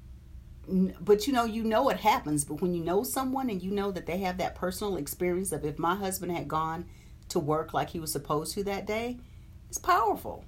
but 0.68 1.26
you 1.26 1.32
know, 1.32 1.46
you 1.46 1.64
know 1.64 1.88
it 1.88 2.02
happens. 2.02 2.44
But 2.44 2.62
when 2.62 2.74
you 2.74 2.84
know 2.84 3.04
someone 3.04 3.50
and 3.50 3.64
you 3.64 3.72
know 3.72 3.92
that 3.92 4.08
they 4.08 4.18
have 4.18 4.38
that 4.40 4.56
personal 4.56 4.98
experience 4.98 5.54
of 5.54 5.64
if 5.64 5.80
my 5.80 5.96
husband 5.96 6.34
had 6.34 6.50
gone 6.50 6.84
to 7.30 7.40
work 7.40 7.74
like 7.74 7.92
he 7.92 8.02
was 8.02 8.12
supposed 8.12 8.54
to 8.56 8.64
that 8.66 8.86
day, 8.86 9.18
it's 9.70 9.78
powerful 9.78 10.44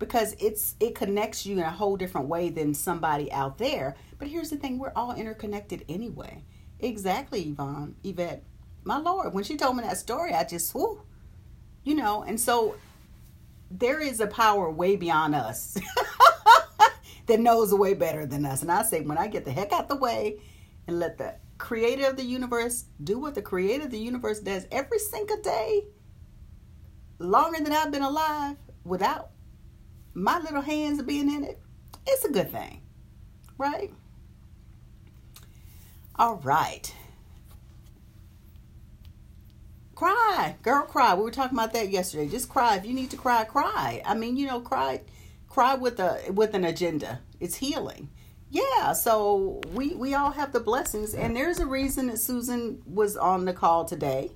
because 0.00 0.34
it's 0.40 0.74
it 0.80 0.96
connects 0.96 1.46
you 1.46 1.58
in 1.58 1.62
a 1.62 1.70
whole 1.70 1.96
different 1.96 2.26
way 2.26 2.48
than 2.48 2.74
somebody 2.74 3.30
out 3.30 3.58
there. 3.58 3.94
But 4.18 4.26
here's 4.26 4.50
the 4.50 4.56
thing, 4.56 4.76
we're 4.76 4.92
all 4.96 5.14
interconnected 5.14 5.84
anyway. 5.88 6.42
Exactly, 6.80 7.42
Yvonne, 7.42 7.94
Yvette. 8.02 8.42
My 8.84 8.98
Lord, 8.98 9.34
when 9.34 9.44
she 9.44 9.56
told 9.56 9.76
me 9.76 9.82
that 9.82 9.98
story, 9.98 10.32
I 10.32 10.44
just 10.44 10.74
whoo, 10.74 11.02
you 11.84 11.94
know, 11.94 12.22
and 12.22 12.40
so 12.40 12.76
there 13.70 14.00
is 14.00 14.20
a 14.20 14.26
power 14.26 14.70
way 14.70 14.96
beyond 14.96 15.34
us 15.34 15.78
that 17.26 17.40
knows 17.40 17.72
way 17.72 17.94
better 17.94 18.26
than 18.26 18.44
us. 18.44 18.62
And 18.62 18.72
I 18.72 18.82
say, 18.82 19.02
when 19.02 19.18
I 19.18 19.28
get 19.28 19.44
the 19.44 19.52
heck 19.52 19.72
out 19.72 19.88
the 19.88 19.96
way 19.96 20.40
and 20.86 20.98
let 20.98 21.18
the 21.18 21.36
creator 21.58 22.06
of 22.06 22.16
the 22.16 22.24
universe 22.24 22.86
do 23.04 23.18
what 23.18 23.34
the 23.34 23.42
creator 23.42 23.84
of 23.84 23.90
the 23.90 23.98
universe 23.98 24.40
does 24.40 24.66
every 24.72 24.98
single 24.98 25.40
day, 25.40 25.84
longer 27.18 27.62
than 27.62 27.72
I've 27.72 27.92
been 27.92 28.02
alive, 28.02 28.56
without 28.84 29.30
my 30.14 30.38
little 30.40 30.62
hands 30.62 31.02
being 31.02 31.32
in 31.32 31.44
it, 31.44 31.60
it's 32.06 32.24
a 32.24 32.32
good 32.32 32.50
thing, 32.50 32.80
right? 33.58 33.92
All 36.16 36.36
right. 36.36 36.92
Cry, 40.00 40.56
girl, 40.62 40.84
cry. 40.84 41.12
We 41.12 41.24
were 41.24 41.30
talking 41.30 41.58
about 41.58 41.74
that 41.74 41.90
yesterday. 41.90 42.26
Just 42.26 42.48
cry. 42.48 42.76
If 42.76 42.86
you 42.86 42.94
need 42.94 43.10
to 43.10 43.18
cry, 43.18 43.44
cry. 43.44 44.00
I 44.06 44.14
mean, 44.14 44.38
you 44.38 44.46
know, 44.46 44.58
cry, 44.58 45.02
cry 45.46 45.74
with 45.74 46.00
a 46.00 46.22
with 46.32 46.54
an 46.54 46.64
agenda. 46.64 47.20
It's 47.38 47.56
healing. 47.56 48.08
Yeah. 48.48 48.94
So 48.94 49.60
we 49.74 49.94
we 49.94 50.14
all 50.14 50.30
have 50.30 50.52
the 50.52 50.60
blessings, 50.60 51.12
and 51.12 51.36
there's 51.36 51.58
a 51.58 51.66
reason 51.66 52.06
that 52.06 52.18
Susan 52.18 52.80
was 52.86 53.18
on 53.18 53.44
the 53.44 53.52
call 53.52 53.84
today 53.84 54.30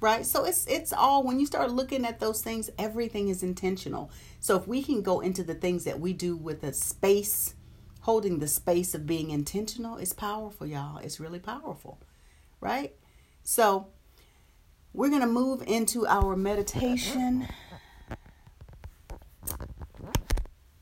right 0.00 0.26
so 0.26 0.44
it's 0.44 0.66
it's 0.66 0.92
all 0.92 1.22
when 1.22 1.40
you 1.40 1.46
start 1.46 1.70
looking 1.70 2.04
at 2.04 2.20
those 2.20 2.42
things 2.42 2.68
everything 2.78 3.30
is 3.30 3.42
intentional 3.42 4.10
so 4.40 4.54
if 4.54 4.68
we 4.68 4.82
can 4.82 5.00
go 5.00 5.20
into 5.20 5.42
the 5.42 5.54
things 5.54 5.84
that 5.84 5.98
we 5.98 6.12
do 6.12 6.36
with 6.36 6.62
a 6.62 6.70
space 6.74 7.54
holding 8.00 8.38
the 8.38 8.46
space 8.46 8.94
of 8.94 9.06
being 9.06 9.30
intentional 9.30 9.96
it's 9.96 10.12
powerful 10.12 10.66
y'all 10.66 10.98
it's 10.98 11.18
really 11.18 11.38
powerful 11.38 11.98
right 12.60 12.94
so 13.42 13.86
we're 14.96 15.08
going 15.10 15.20
to 15.20 15.26
move 15.26 15.62
into 15.66 16.06
our 16.06 16.34
meditation 16.34 17.46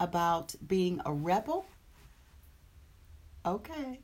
about 0.00 0.54
being 0.66 1.00
a 1.04 1.12
rebel 1.12 1.66
okay 3.44 4.00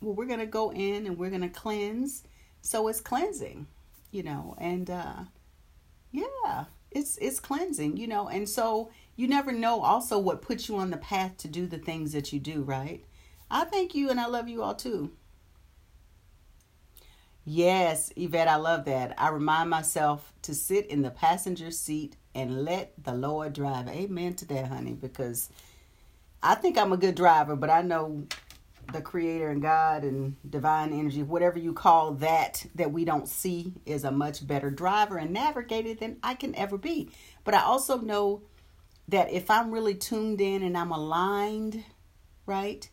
well 0.00 0.14
we're 0.14 0.26
going 0.26 0.38
to 0.38 0.46
go 0.46 0.72
in 0.72 1.06
and 1.06 1.18
we're 1.18 1.30
going 1.30 1.42
to 1.42 1.48
cleanse 1.48 2.22
so 2.60 2.88
it's 2.88 3.00
cleansing, 3.00 3.66
you 4.10 4.22
know, 4.22 4.54
and 4.58 4.90
uh, 4.90 5.24
yeah, 6.12 6.64
it's 6.90 7.16
it's 7.18 7.40
cleansing, 7.40 7.96
you 7.96 8.06
know, 8.06 8.28
and 8.28 8.48
so 8.48 8.90
you 9.16 9.28
never 9.28 9.52
know 9.52 9.80
also 9.80 10.18
what 10.18 10.42
puts 10.42 10.68
you 10.68 10.76
on 10.76 10.90
the 10.90 10.96
path 10.96 11.36
to 11.38 11.48
do 11.48 11.66
the 11.66 11.78
things 11.78 12.12
that 12.12 12.32
you 12.32 12.38
do, 12.38 12.62
right? 12.62 13.04
I 13.50 13.64
thank 13.64 13.94
you 13.94 14.10
and 14.10 14.20
I 14.20 14.26
love 14.26 14.48
you 14.48 14.62
all 14.62 14.74
too. 14.74 15.12
Yes, 17.50 18.12
Yvette, 18.14 18.46
I 18.46 18.56
love 18.56 18.84
that. 18.84 19.14
I 19.16 19.30
remind 19.30 19.70
myself 19.70 20.34
to 20.42 20.52
sit 20.54 20.84
in 20.88 21.00
the 21.00 21.10
passenger 21.10 21.70
seat 21.70 22.14
and 22.34 22.62
let 22.66 22.92
the 23.02 23.14
Lord 23.14 23.54
drive. 23.54 23.88
Amen 23.88 24.34
to 24.34 24.44
that, 24.48 24.66
honey, 24.66 24.92
because 24.92 25.48
I 26.42 26.56
think 26.56 26.76
I'm 26.76 26.92
a 26.92 26.98
good 26.98 27.14
driver, 27.14 27.56
but 27.56 27.70
I 27.70 27.80
know 27.80 28.26
the 28.92 29.00
creator 29.00 29.48
and 29.48 29.62
God 29.62 30.04
and 30.04 30.36
divine 30.50 30.92
energy, 30.92 31.22
whatever 31.22 31.58
you 31.58 31.72
call 31.72 32.12
that, 32.16 32.66
that 32.74 32.92
we 32.92 33.06
don't 33.06 33.26
see, 33.26 33.72
is 33.86 34.04
a 34.04 34.10
much 34.10 34.46
better 34.46 34.70
driver 34.70 35.16
and 35.16 35.32
navigator 35.32 35.94
than 35.94 36.18
I 36.22 36.34
can 36.34 36.54
ever 36.54 36.76
be. 36.76 37.08
But 37.44 37.54
I 37.54 37.62
also 37.62 37.96
know 37.96 38.42
that 39.08 39.32
if 39.32 39.50
I'm 39.50 39.70
really 39.70 39.94
tuned 39.94 40.42
in 40.42 40.62
and 40.62 40.76
I'm 40.76 40.90
aligned, 40.90 41.82
right, 42.44 42.86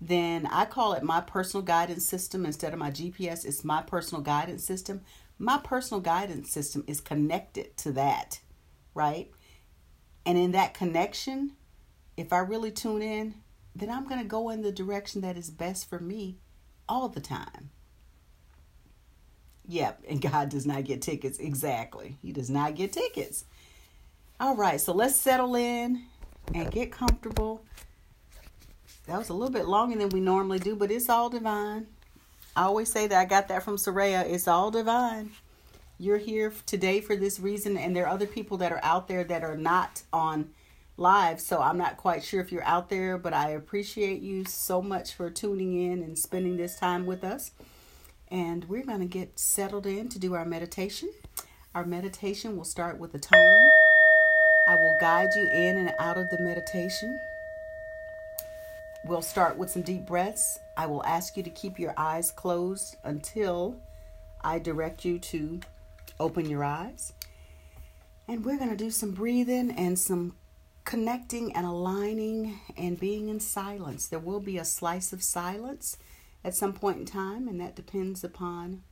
then 0.00 0.46
I 0.46 0.64
call 0.64 0.92
it 0.92 1.02
my 1.02 1.20
personal 1.20 1.62
guidance 1.62 2.06
system 2.06 2.46
instead 2.46 2.72
of 2.72 2.78
my 2.78 2.90
GPS. 2.90 3.44
It's 3.44 3.64
my 3.64 3.82
personal 3.82 4.22
guidance 4.22 4.64
system. 4.64 5.02
My 5.38 5.58
personal 5.58 6.00
guidance 6.00 6.52
system 6.52 6.84
is 6.86 7.00
connected 7.00 7.76
to 7.78 7.92
that, 7.92 8.40
right? 8.94 9.30
And 10.24 10.38
in 10.38 10.52
that 10.52 10.74
connection, 10.74 11.52
if 12.16 12.32
I 12.32 12.38
really 12.38 12.70
tune 12.70 13.02
in, 13.02 13.34
then 13.74 13.90
I'm 13.90 14.06
going 14.06 14.20
to 14.20 14.26
go 14.26 14.50
in 14.50 14.62
the 14.62 14.72
direction 14.72 15.20
that 15.22 15.36
is 15.36 15.50
best 15.50 15.88
for 15.88 15.98
me 15.98 16.38
all 16.88 17.08
the 17.08 17.20
time. 17.20 17.70
Yep, 19.66 20.04
and 20.08 20.20
God 20.20 20.48
does 20.48 20.66
not 20.66 20.84
get 20.84 21.02
tickets. 21.02 21.38
Exactly. 21.38 22.16
He 22.22 22.32
does 22.32 22.50
not 22.50 22.74
get 22.74 22.92
tickets. 22.92 23.44
All 24.40 24.56
right, 24.56 24.80
so 24.80 24.92
let's 24.92 25.14
settle 25.14 25.54
in 25.56 26.04
and 26.54 26.70
get 26.70 26.90
comfortable. 26.90 27.64
That 29.08 29.18
was 29.18 29.30
a 29.30 29.32
little 29.32 29.52
bit 29.52 29.66
longer 29.66 29.96
than 29.96 30.10
we 30.10 30.20
normally 30.20 30.58
do, 30.58 30.76
but 30.76 30.90
it's 30.90 31.08
all 31.08 31.30
divine. 31.30 31.86
I 32.54 32.64
always 32.64 32.92
say 32.92 33.06
that 33.06 33.18
I 33.18 33.24
got 33.24 33.48
that 33.48 33.62
from 33.62 33.76
Soraya. 33.76 34.30
It's 34.30 34.46
all 34.46 34.70
divine. 34.70 35.30
You're 35.98 36.18
here 36.18 36.52
today 36.66 37.00
for 37.00 37.16
this 37.16 37.40
reason, 37.40 37.78
and 37.78 37.96
there 37.96 38.04
are 38.04 38.12
other 38.12 38.26
people 38.26 38.58
that 38.58 38.70
are 38.70 38.80
out 38.82 39.08
there 39.08 39.24
that 39.24 39.42
are 39.42 39.56
not 39.56 40.02
on 40.12 40.50
live. 40.98 41.40
So 41.40 41.62
I'm 41.62 41.78
not 41.78 41.96
quite 41.96 42.22
sure 42.22 42.42
if 42.42 42.52
you're 42.52 42.62
out 42.64 42.90
there, 42.90 43.16
but 43.16 43.32
I 43.32 43.52
appreciate 43.52 44.20
you 44.20 44.44
so 44.44 44.82
much 44.82 45.14
for 45.14 45.30
tuning 45.30 45.90
in 45.90 46.02
and 46.02 46.18
spending 46.18 46.58
this 46.58 46.78
time 46.78 47.06
with 47.06 47.24
us. 47.24 47.52
And 48.30 48.66
we're 48.66 48.84
going 48.84 49.00
to 49.00 49.06
get 49.06 49.38
settled 49.38 49.86
in 49.86 50.10
to 50.10 50.18
do 50.18 50.34
our 50.34 50.44
meditation. 50.44 51.10
Our 51.74 51.86
meditation 51.86 52.58
will 52.58 52.64
start 52.64 52.98
with 52.98 53.14
a 53.14 53.18
tone. 53.18 53.70
I 54.68 54.74
will 54.74 54.98
guide 55.00 55.30
you 55.34 55.48
in 55.50 55.78
and 55.78 55.94
out 55.98 56.18
of 56.18 56.28
the 56.28 56.42
meditation. 56.42 57.18
We'll 59.04 59.22
start 59.22 59.56
with 59.56 59.70
some 59.70 59.82
deep 59.82 60.06
breaths. 60.06 60.58
I 60.76 60.86
will 60.86 61.04
ask 61.04 61.36
you 61.36 61.42
to 61.42 61.50
keep 61.50 61.78
your 61.78 61.94
eyes 61.96 62.30
closed 62.30 62.96
until 63.04 63.80
I 64.42 64.58
direct 64.58 65.04
you 65.04 65.18
to 65.18 65.60
open 66.20 66.50
your 66.50 66.64
eyes. 66.64 67.12
And 68.26 68.44
we're 68.44 68.58
going 68.58 68.70
to 68.70 68.76
do 68.76 68.90
some 68.90 69.12
breathing 69.12 69.70
and 69.70 69.98
some 69.98 70.34
connecting 70.84 71.54
and 71.54 71.64
aligning 71.64 72.60
and 72.76 72.98
being 72.98 73.28
in 73.28 73.40
silence. 73.40 74.08
There 74.08 74.18
will 74.18 74.40
be 74.40 74.58
a 74.58 74.64
slice 74.64 75.12
of 75.12 75.22
silence 75.22 75.96
at 76.44 76.54
some 76.54 76.72
point 76.72 76.98
in 76.98 77.06
time, 77.06 77.48
and 77.48 77.60
that 77.60 77.76
depends 77.76 78.24
upon 78.24 78.82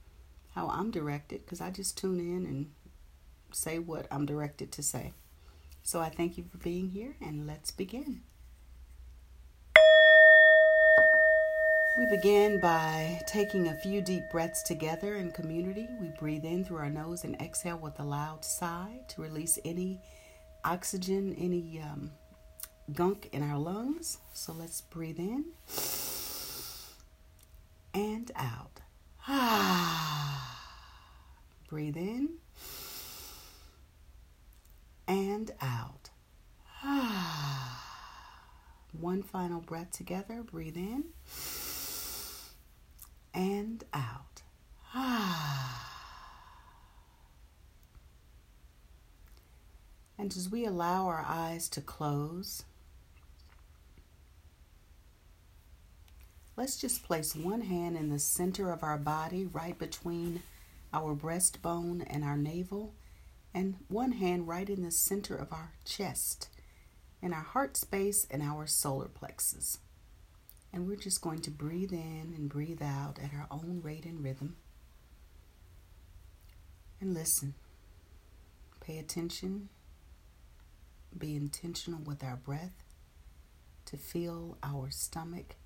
how 0.54 0.68
I'm 0.68 0.90
directed 0.90 1.44
because 1.44 1.60
I 1.60 1.70
just 1.70 1.98
tune 1.98 2.20
in 2.20 2.46
and 2.46 2.70
say 3.52 3.78
what 3.78 4.06
I'm 4.10 4.24
directed 4.24 4.72
to 4.72 4.82
say. 4.82 5.12
So 5.82 6.00
I 6.00 6.08
thank 6.08 6.38
you 6.38 6.44
for 6.50 6.58
being 6.58 6.90
here, 6.90 7.16
and 7.20 7.46
let's 7.46 7.70
begin. 7.70 8.22
We 11.98 12.04
begin 12.04 12.60
by 12.60 13.22
taking 13.26 13.68
a 13.68 13.74
few 13.74 14.02
deep 14.02 14.24
breaths 14.30 14.62
together 14.62 15.14
in 15.14 15.30
community. 15.30 15.88
We 15.98 16.08
breathe 16.18 16.44
in 16.44 16.62
through 16.62 16.76
our 16.76 16.90
nose 16.90 17.24
and 17.24 17.40
exhale 17.40 17.78
with 17.78 17.98
a 17.98 18.02
loud 18.02 18.44
sigh 18.44 19.00
to 19.08 19.22
release 19.22 19.58
any 19.64 20.02
oxygen, 20.62 21.34
any 21.38 21.80
um, 21.80 22.10
gunk 22.92 23.30
in 23.32 23.42
our 23.42 23.56
lungs. 23.58 24.18
So 24.34 24.52
let's 24.52 24.82
breathe 24.82 25.18
in 25.18 25.46
and 27.94 28.30
out. 28.36 28.82
Ah. 29.26 30.68
Breathe 31.70 31.96
in 31.96 32.34
and 35.08 35.50
out. 35.62 36.10
Ah. 36.84 37.82
One 39.00 39.22
final 39.22 39.62
breath 39.62 39.92
together. 39.92 40.42
Breathe 40.42 40.76
in 40.76 41.04
and 43.36 43.84
out. 43.92 44.42
And 50.18 50.34
as 50.34 50.48
we 50.50 50.64
allow 50.64 51.06
our 51.08 51.24
eyes 51.28 51.68
to 51.68 51.82
close, 51.82 52.64
let's 56.56 56.78
just 56.78 57.04
place 57.04 57.36
one 57.36 57.60
hand 57.60 57.98
in 57.98 58.08
the 58.08 58.18
center 58.18 58.72
of 58.72 58.82
our 58.82 58.96
body, 58.96 59.44
right 59.44 59.78
between 59.78 60.42
our 60.90 61.14
breastbone 61.14 62.02
and 62.08 62.24
our 62.24 62.38
navel, 62.38 62.94
and 63.52 63.76
one 63.88 64.12
hand 64.12 64.48
right 64.48 64.70
in 64.70 64.82
the 64.82 64.90
center 64.90 65.36
of 65.36 65.52
our 65.52 65.74
chest, 65.84 66.48
in 67.20 67.34
our 67.34 67.42
heart 67.42 67.76
space 67.76 68.26
and 68.30 68.42
our 68.42 68.66
solar 68.66 69.08
plexus. 69.08 69.80
And 70.76 70.86
we're 70.86 70.96
just 70.96 71.22
going 71.22 71.38
to 71.38 71.50
breathe 71.50 71.94
in 71.94 72.34
and 72.36 72.50
breathe 72.50 72.82
out 72.82 73.18
at 73.18 73.30
our 73.32 73.46
own 73.50 73.80
rate 73.82 74.04
and 74.04 74.22
rhythm. 74.22 74.56
And 77.00 77.14
listen. 77.14 77.54
Pay 78.82 78.98
attention. 78.98 79.70
Be 81.16 81.34
intentional 81.34 82.00
with 82.00 82.22
our 82.22 82.36
breath 82.36 82.84
to 83.86 83.96
feel 83.96 84.58
our 84.62 84.90
stomach 84.90 85.56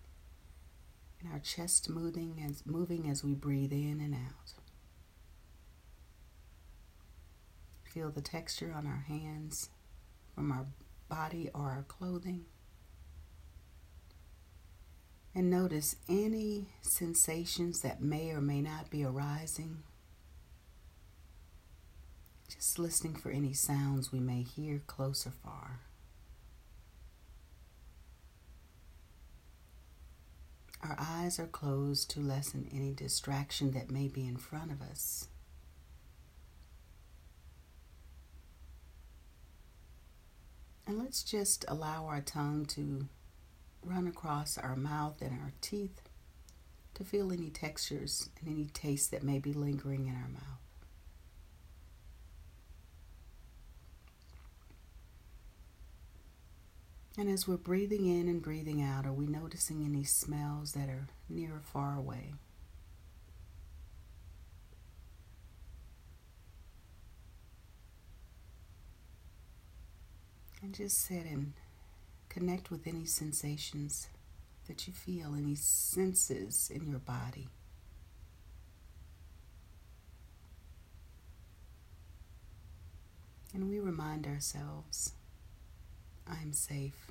and 1.20 1.32
our 1.32 1.40
chest 1.40 1.90
moving 1.90 2.40
as, 2.48 2.62
moving 2.64 3.10
as 3.10 3.24
we 3.24 3.34
breathe 3.34 3.72
in 3.72 4.00
and 4.00 4.14
out. 4.14 4.52
Feel 7.82 8.10
the 8.10 8.20
texture 8.20 8.72
on 8.72 8.86
our 8.86 9.04
hands 9.08 9.70
from 10.36 10.52
our 10.52 10.66
body 11.08 11.50
or 11.52 11.62
our 11.62 11.84
clothing 11.88 12.44
and 15.34 15.48
notice 15.50 15.96
any 16.08 16.66
sensations 16.82 17.82
that 17.82 18.02
may 18.02 18.30
or 18.30 18.40
may 18.40 18.60
not 18.60 18.90
be 18.90 19.04
arising. 19.04 19.82
Just 22.48 22.78
listening 22.78 23.14
for 23.14 23.30
any 23.30 23.52
sounds 23.52 24.10
we 24.10 24.18
may 24.18 24.42
hear 24.42 24.82
close 24.86 25.26
or 25.26 25.30
far. 25.30 25.80
Our 30.82 30.96
eyes 30.98 31.38
are 31.38 31.46
closed 31.46 32.10
to 32.10 32.20
lessen 32.20 32.68
any 32.74 32.92
distraction 32.92 33.72
that 33.72 33.90
may 33.90 34.08
be 34.08 34.26
in 34.26 34.36
front 34.36 34.72
of 34.72 34.80
us. 34.80 35.28
And 40.86 40.98
let's 40.98 41.22
just 41.22 41.64
allow 41.68 42.06
our 42.06 42.20
tongue 42.20 42.66
to 42.70 43.08
run 43.84 44.06
across 44.06 44.58
our 44.58 44.76
mouth 44.76 45.20
and 45.20 45.32
our 45.32 45.52
teeth 45.60 46.00
to 46.94 47.04
feel 47.04 47.32
any 47.32 47.50
textures 47.50 48.28
and 48.40 48.48
any 48.48 48.66
taste 48.66 49.10
that 49.10 49.22
may 49.22 49.38
be 49.38 49.52
lingering 49.52 50.06
in 50.06 50.14
our 50.14 50.28
mouth. 50.28 50.60
And 57.18 57.28
as 57.28 57.46
we're 57.46 57.56
breathing 57.56 58.06
in 58.06 58.28
and 58.28 58.40
breathing 58.40 58.82
out, 58.82 59.04
are 59.04 59.12
we 59.12 59.26
noticing 59.26 59.84
any 59.84 60.04
smells 60.04 60.72
that 60.72 60.88
are 60.88 61.08
near 61.28 61.56
or 61.56 61.60
far 61.60 61.96
away? 61.96 62.34
And 70.62 70.74
just 70.74 70.98
sit 70.98 71.24
and 71.26 71.52
Connect 72.30 72.70
with 72.70 72.86
any 72.86 73.04
sensations 73.04 74.06
that 74.66 74.86
you 74.86 74.94
feel, 74.94 75.34
any 75.34 75.56
senses 75.56 76.70
in 76.72 76.86
your 76.86 77.00
body. 77.00 77.48
And 83.52 83.68
we 83.68 83.80
remind 83.80 84.26
ourselves 84.26 85.12
I 86.26 86.40
am 86.40 86.52
safe. 86.52 87.10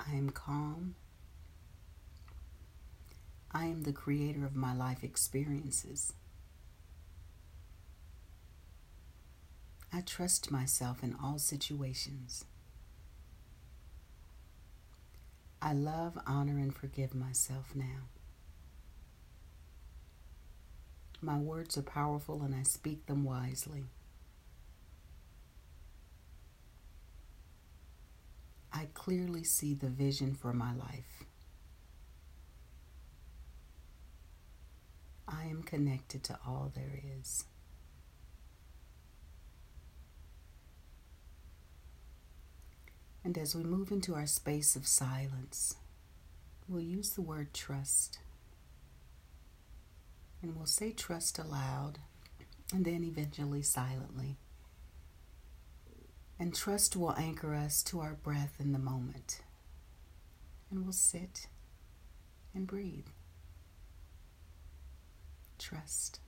I 0.00 0.12
am 0.16 0.30
calm. 0.30 0.96
I 3.52 3.66
am 3.66 3.82
the 3.82 3.92
creator 3.92 4.44
of 4.44 4.56
my 4.56 4.74
life 4.74 5.04
experiences. 5.04 6.12
I 9.92 10.02
trust 10.02 10.50
myself 10.50 11.02
in 11.02 11.16
all 11.22 11.38
situations. 11.38 12.44
I 15.60 15.72
love, 15.72 16.18
honor, 16.26 16.58
and 16.58 16.74
forgive 16.74 17.14
myself 17.14 17.72
now. 17.74 18.08
My 21.20 21.36
words 21.36 21.76
are 21.76 21.82
powerful 21.82 22.42
and 22.42 22.54
I 22.54 22.62
speak 22.62 23.06
them 23.06 23.24
wisely. 23.24 23.84
I 28.72 28.86
clearly 28.94 29.44
see 29.44 29.74
the 29.74 29.88
vision 29.88 30.34
for 30.34 30.52
my 30.52 30.72
life. 30.72 31.24
I 35.28 35.44
am 35.44 35.62
connected 35.62 36.22
to 36.24 36.38
all 36.46 36.72
there 36.74 37.00
is. 37.18 37.44
And 43.24 43.36
as 43.36 43.54
we 43.54 43.62
move 43.62 43.90
into 43.90 44.14
our 44.14 44.26
space 44.26 44.76
of 44.76 44.86
silence, 44.86 45.76
we'll 46.68 46.82
use 46.82 47.10
the 47.10 47.22
word 47.22 47.52
trust. 47.52 48.18
And 50.42 50.56
we'll 50.56 50.66
say 50.66 50.90
trust 50.92 51.38
aloud 51.38 51.98
and 52.72 52.84
then 52.84 53.04
eventually 53.04 53.62
silently. 53.62 54.38
And 56.38 56.54
trust 56.54 56.96
will 56.96 57.14
anchor 57.18 57.54
us 57.54 57.82
to 57.84 58.00
our 58.00 58.14
breath 58.14 58.54
in 58.58 58.72
the 58.72 58.78
moment. 58.78 59.42
And 60.70 60.84
we'll 60.84 60.92
sit 60.92 61.48
and 62.54 62.66
breathe. 62.66 63.08
Trust. 65.58 66.20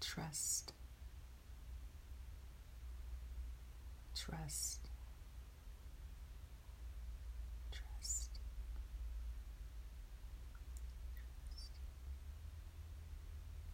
Trust. 0.00 0.74
Trust. 4.20 4.80
Trust. 7.72 8.38
Trust. 11.14 11.70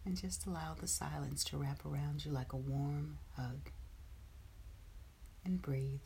And 0.05 0.15
just 0.15 0.45
allow 0.45 0.73
the 0.79 0.87
silence 0.87 1.43
to 1.45 1.57
wrap 1.57 1.85
around 1.85 2.23
you 2.23 2.31
like 2.31 2.53
a 2.53 2.57
warm 2.57 3.17
hug. 3.35 3.71
And 5.43 5.61
breathe. 5.61 5.99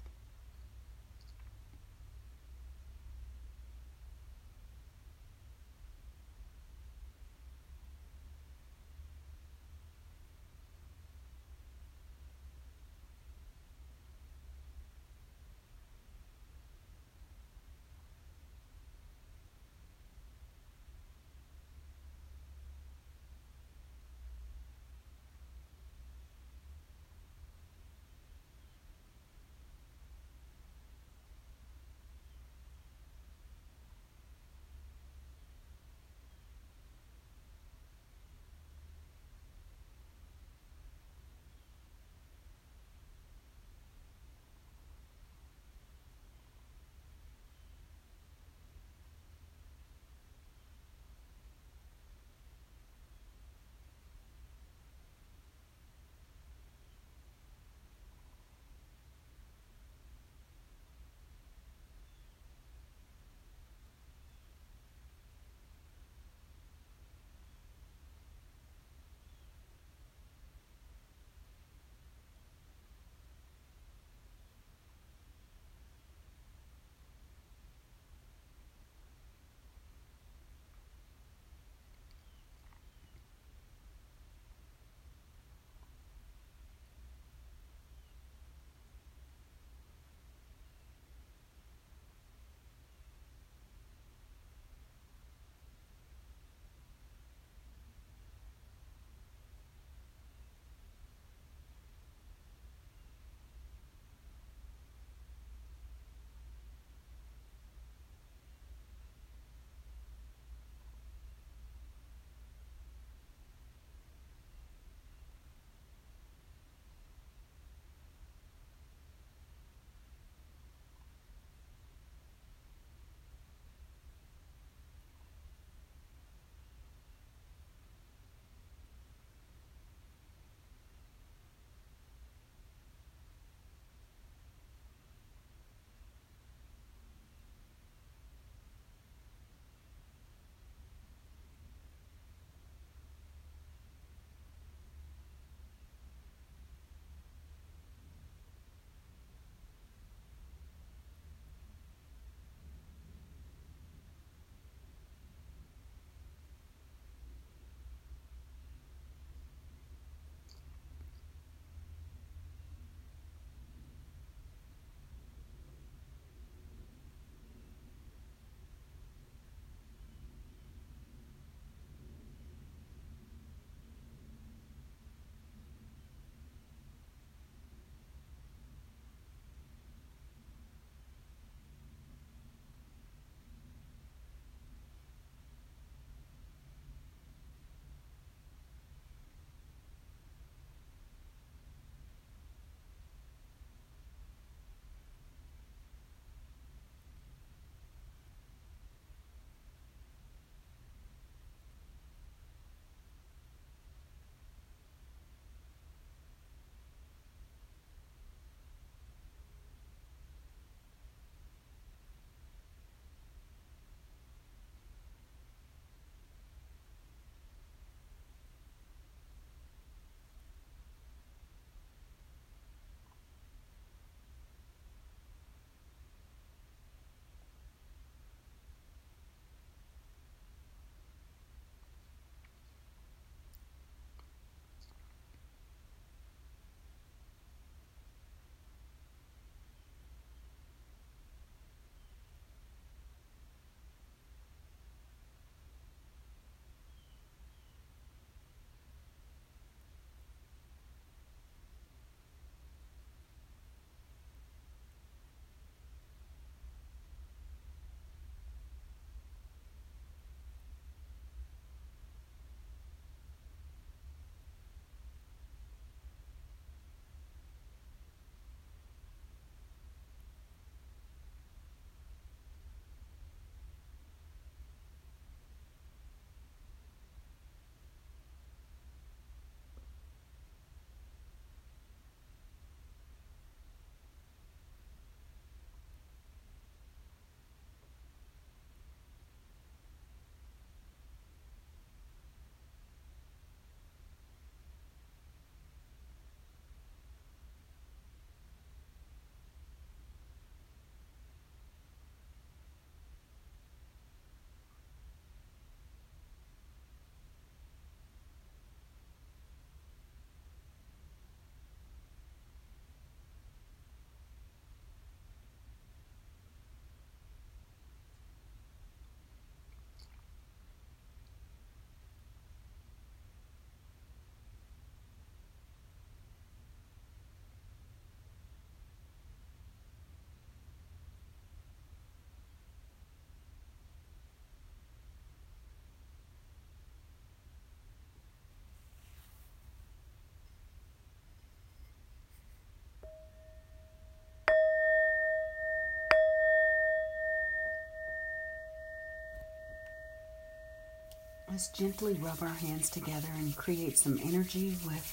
Just 351.61 351.75
gently 351.75 352.15
rub 352.15 352.41
our 352.41 352.47
hands 352.47 352.89
together 352.89 353.27
and 353.37 353.55
create 353.55 353.95
some 353.95 354.19
energy 354.23 354.75
with 354.83 355.05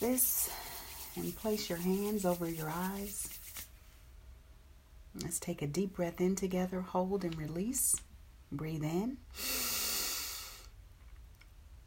this. 0.00 0.48
And 1.16 1.36
place 1.36 1.68
your 1.68 1.78
hands 1.78 2.24
over 2.24 2.48
your 2.48 2.70
eyes. 2.70 3.28
Let's 5.22 5.38
take 5.38 5.60
a 5.60 5.66
deep 5.66 5.96
breath 5.96 6.22
in 6.22 6.36
together, 6.36 6.80
hold 6.80 7.22
and 7.24 7.36
release. 7.36 7.94
Breathe 8.50 8.82
in 8.82 9.18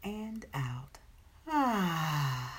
and 0.04 0.46
out. 0.54 0.98
Ah. 1.48 2.56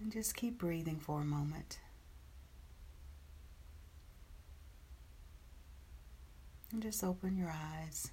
And 0.00 0.12
just 0.12 0.36
keep 0.36 0.58
breathing 0.58 1.00
for 1.00 1.22
a 1.22 1.24
moment. 1.24 1.80
And 6.72 6.82
just 6.82 7.04
open 7.04 7.36
your 7.36 7.50
eyes. 7.54 8.10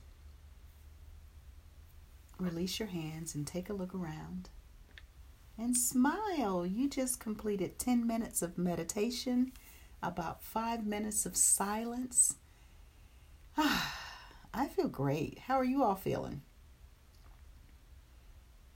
Release 2.38 2.80
your 2.80 2.90
hands 2.90 3.36
and 3.36 3.48
take 3.48 3.70
a 3.70 3.74
look 3.74 3.96
around. 3.96 4.50
And 5.58 5.76
smile. 5.76 6.66
You 6.66 6.90
just 6.90 7.20
completed 7.20 7.80
10 7.80 8.06
minutes 8.06 8.42
of 8.42 8.58
meditation, 8.58 9.52
about 10.04 10.44
five 10.44 10.86
minutes 10.86 11.26
of 11.26 11.36
silence. 11.36 12.36
Ah, 13.58 13.96
I 14.54 14.68
feel 14.68 14.88
great. 14.88 15.40
How 15.48 15.56
are 15.56 15.66
you 15.66 15.84
all 15.84 15.96
feeling? 15.96 16.42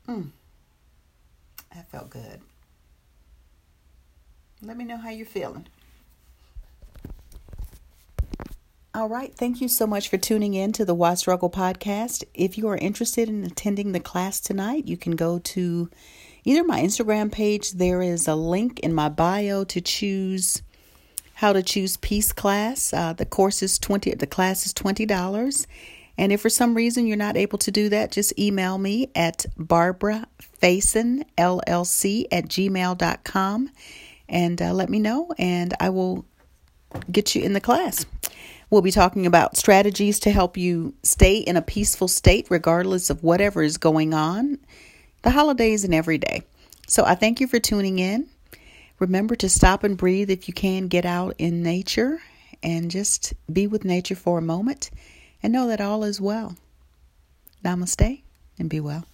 Mm, 0.08 0.32
that 1.74 1.90
felt 1.90 2.10
good. 2.10 2.42
Let 4.62 4.78
me 4.78 4.84
know 4.84 4.98
how 4.98 5.10
you're 5.10 5.26
feeling. 5.26 5.68
All 8.96 9.10
right. 9.10 9.34
Thank 9.36 9.60
you 9.60 9.68
so 9.70 9.88
much 9.88 10.08
for 10.08 10.20
tuning 10.20 10.54
in 10.54 10.72
to 10.74 10.86
the 10.86 10.94
Why 10.94 11.16
Struggle 11.16 11.50
podcast. 11.50 12.24
If 12.36 12.60
you 12.60 12.68
are 12.68 12.78
interested 12.78 13.28
in 13.28 13.44
attending 13.44 13.92
the 13.92 14.00
class 14.00 14.40
tonight, 14.40 14.88
you 14.88 14.98
can 14.98 15.16
go 15.16 15.40
to 15.40 15.90
either 16.44 16.64
my 16.64 16.80
Instagram 16.80 17.32
page. 17.32 17.72
There 17.72 18.04
is 18.04 18.28
a 18.28 18.36
link 18.36 18.80
in 18.82 18.94
my 18.94 19.10
bio 19.10 19.64
to 19.64 19.82
choose 19.82 20.62
how 21.34 21.54
to 21.54 21.64
choose 21.64 21.98
peace 21.98 22.32
class. 22.32 22.94
Uh, 22.94 23.14
the 23.14 23.26
course 23.26 23.64
is 23.64 23.80
twenty. 23.80 24.14
The 24.14 24.28
class 24.28 24.68
is 24.68 24.74
twenty 24.74 25.08
dollars. 25.08 25.66
And 26.16 26.32
if 26.32 26.42
for 26.42 26.50
some 26.50 26.76
reason 26.76 27.08
you're 27.08 27.18
not 27.18 27.36
able 27.36 27.58
to 27.58 27.72
do 27.72 27.90
that, 27.90 28.12
just 28.12 28.38
email 28.38 28.78
me 28.78 29.10
at 29.16 29.48
Barbara 29.58 30.28
Faison 30.62 31.24
LLC 31.36 32.28
at 32.32 32.46
gmail.com 32.46 33.72
and 34.30 34.62
uh, 34.62 34.72
let 34.72 34.92
me 34.92 35.00
know, 35.00 35.34
and 35.40 35.74
I 35.80 35.90
will 35.90 36.26
get 37.12 37.34
you 37.34 37.42
in 37.42 37.54
the 37.54 37.62
class. 37.62 38.06
We'll 38.74 38.82
be 38.82 38.90
talking 38.90 39.28
about 39.28 39.56
strategies 39.56 40.20
to 40.22 40.32
help 40.32 40.58
you 40.58 40.96
stay 41.04 41.38
in 41.38 41.58
a 41.58 41.62
peaceful 41.62 42.08
state 42.08 42.48
regardless 42.50 43.12
of 43.12 43.22
whatever 43.22 43.62
is 43.62 43.78
going 43.78 44.16
on, 44.16 44.58
the 45.22 45.30
holidays 45.30 45.84
and 45.84 45.94
every 45.94 46.18
day. 46.18 46.42
So 46.88 47.06
I 47.06 47.14
thank 47.14 47.40
you 47.40 47.46
for 47.46 47.60
tuning 47.60 48.00
in. 48.00 48.30
Remember 48.98 49.36
to 49.36 49.48
stop 49.48 49.84
and 49.84 49.96
breathe 49.96 50.32
if 50.32 50.48
you 50.48 50.56
can 50.56 50.88
get 50.88 51.06
out 51.06 51.36
in 51.38 51.62
nature 51.62 52.20
and 52.64 52.90
just 52.90 53.36
be 53.54 53.68
with 53.68 53.86
nature 53.86 54.16
for 54.16 54.40
a 54.40 54.42
moment 54.42 54.90
and 55.44 55.54
know 55.54 55.68
that 55.68 55.80
all 55.80 56.04
is 56.04 56.20
well. 56.20 56.56
Namaste 57.64 58.24
and 58.58 58.72
be 58.72 58.80
well. 58.80 59.06